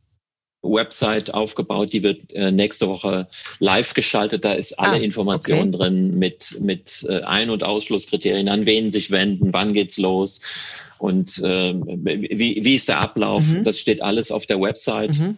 [0.68, 4.44] Website aufgebaut, die wird äh, nächste Woche live geschaltet.
[4.44, 5.84] Da ist alle ah, Informationen okay.
[5.84, 10.40] drin mit, mit äh, Ein- und Ausschlusskriterien, an wen sich wenden, wann geht's los
[10.98, 13.46] und äh, wie, wie ist der Ablauf.
[13.46, 13.64] Mhm.
[13.64, 15.18] Das steht alles auf der Website.
[15.18, 15.36] Mhm.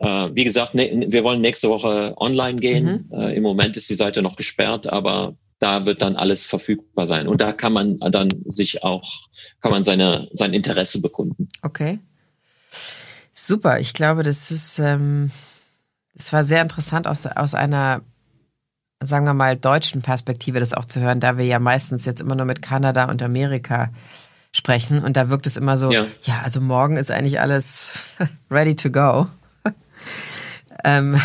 [0.00, 3.08] Äh, wie gesagt, ne, wir wollen nächste Woche online gehen.
[3.10, 3.18] Mhm.
[3.18, 7.26] Äh, Im Moment ist die Seite noch gesperrt, aber da wird dann alles verfügbar sein.
[7.26, 9.28] Und da kann man dann sich auch,
[9.60, 11.48] kann man seine, sein Interesse bekunden.
[11.62, 11.98] Okay.
[13.34, 13.80] Super.
[13.80, 15.30] Ich glaube, das ist, ähm,
[16.14, 18.02] es war sehr interessant aus, aus einer,
[19.00, 22.34] sagen wir mal, deutschen Perspektive das auch zu hören, da wir ja meistens jetzt immer
[22.34, 23.90] nur mit Kanada und Amerika
[24.52, 25.02] sprechen.
[25.02, 27.94] Und da wirkt es immer so, ja, ja also morgen ist eigentlich alles
[28.50, 29.26] ready to go.
[30.84, 31.20] ähm,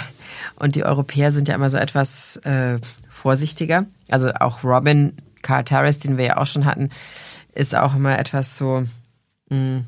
[0.59, 2.79] und die Europäer sind ja immer so etwas äh,
[3.09, 3.85] vorsichtiger.
[4.13, 6.89] Also auch Robin Cartaris, den wir ja auch schon hatten,
[7.55, 8.83] ist auch immer etwas so,
[9.49, 9.85] mh, hm,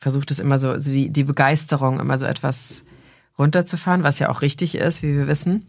[0.00, 2.82] versucht es immer so, also die, die Begeisterung immer so etwas
[3.38, 5.66] runterzufahren, was ja auch richtig ist, wie wir wissen.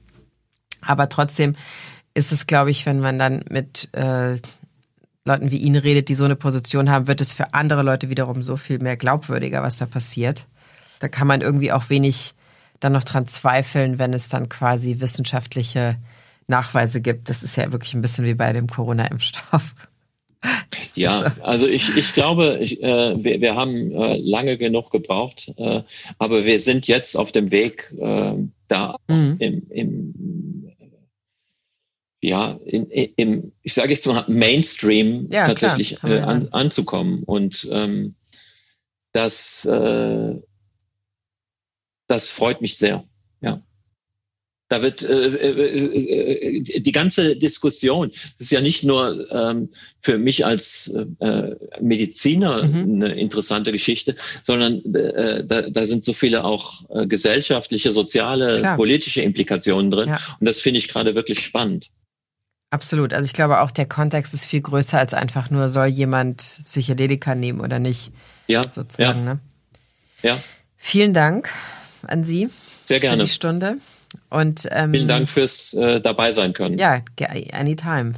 [0.82, 1.58] Aber trotzdem
[2.14, 4.38] ist es, glaube ich, wenn man dann mit äh,
[5.26, 8.44] Leuten wie Ihnen redet, die so eine Position haben, wird es für andere Leute wiederum
[8.44, 10.46] so viel mehr glaubwürdiger, was da passiert.
[11.00, 12.34] Da kann man irgendwie auch wenig
[12.80, 15.98] dann noch dran zweifeln, wenn es dann quasi wissenschaftliche
[16.50, 17.30] Nachweise gibt.
[17.30, 19.76] Das ist ja wirklich ein bisschen wie bei dem Corona-Impfstoff.
[20.96, 25.84] Ja, also, ich, ich glaube, ich, äh, wir, wir haben äh, lange genug gebraucht, äh,
[26.18, 28.34] aber wir sind jetzt auf dem Weg, äh,
[28.68, 29.36] da mhm.
[29.40, 30.70] im, im
[32.22, 37.24] ja, in, im, ich sage jetzt mal, Mainstream ja, tatsächlich äh, an, anzukommen.
[37.24, 38.16] Und ähm,
[39.14, 40.36] das, äh,
[42.08, 43.06] das freut mich sehr.
[44.70, 50.20] Da wird äh, äh, äh, die ganze Diskussion, das ist ja nicht nur ähm, für
[50.20, 53.04] mich als äh, Mediziner mhm.
[53.04, 58.78] eine interessante Geschichte, sondern äh, da, da sind so viele auch äh, gesellschaftliche, soziale, Klar.
[58.78, 60.10] politische Implikationen drin.
[60.10, 60.20] Ja.
[60.40, 61.90] Und das finde ich gerade wirklich spannend.
[62.70, 63.14] Absolut.
[63.14, 67.34] Also ich glaube auch der Kontext ist viel größer als einfach nur, soll jemand Psychedelika
[67.34, 68.12] nehmen oder nicht.
[68.46, 68.62] Ja.
[68.72, 69.26] Sozusagen.
[69.26, 69.34] Ja.
[69.34, 69.40] Ne?
[70.22, 70.44] ja.
[70.78, 71.50] Vielen Dank
[72.04, 72.50] an Sie.
[72.86, 73.18] Sehr gerne.
[73.18, 73.78] Für die Stunde.
[74.30, 76.78] Und, ähm, Vielen Dank fürs äh, dabei sein können.
[76.80, 77.02] Ja,
[77.52, 78.14] anytime.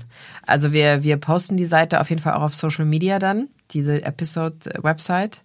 [0.46, 4.04] Also wir, wir posten die Seite auf jeden Fall auch auf Social Media dann, diese
[4.04, 5.42] Episode-Website.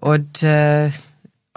[0.00, 0.90] Und äh,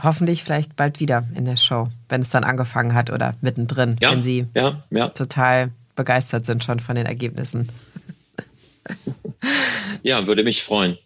[0.01, 4.11] hoffentlich vielleicht bald wieder in der Show, wenn es dann angefangen hat oder mittendrin, ja,
[4.11, 5.09] wenn Sie ja, ja.
[5.09, 7.69] total begeistert sind schon von den Ergebnissen.
[10.03, 10.97] ja, würde mich freuen.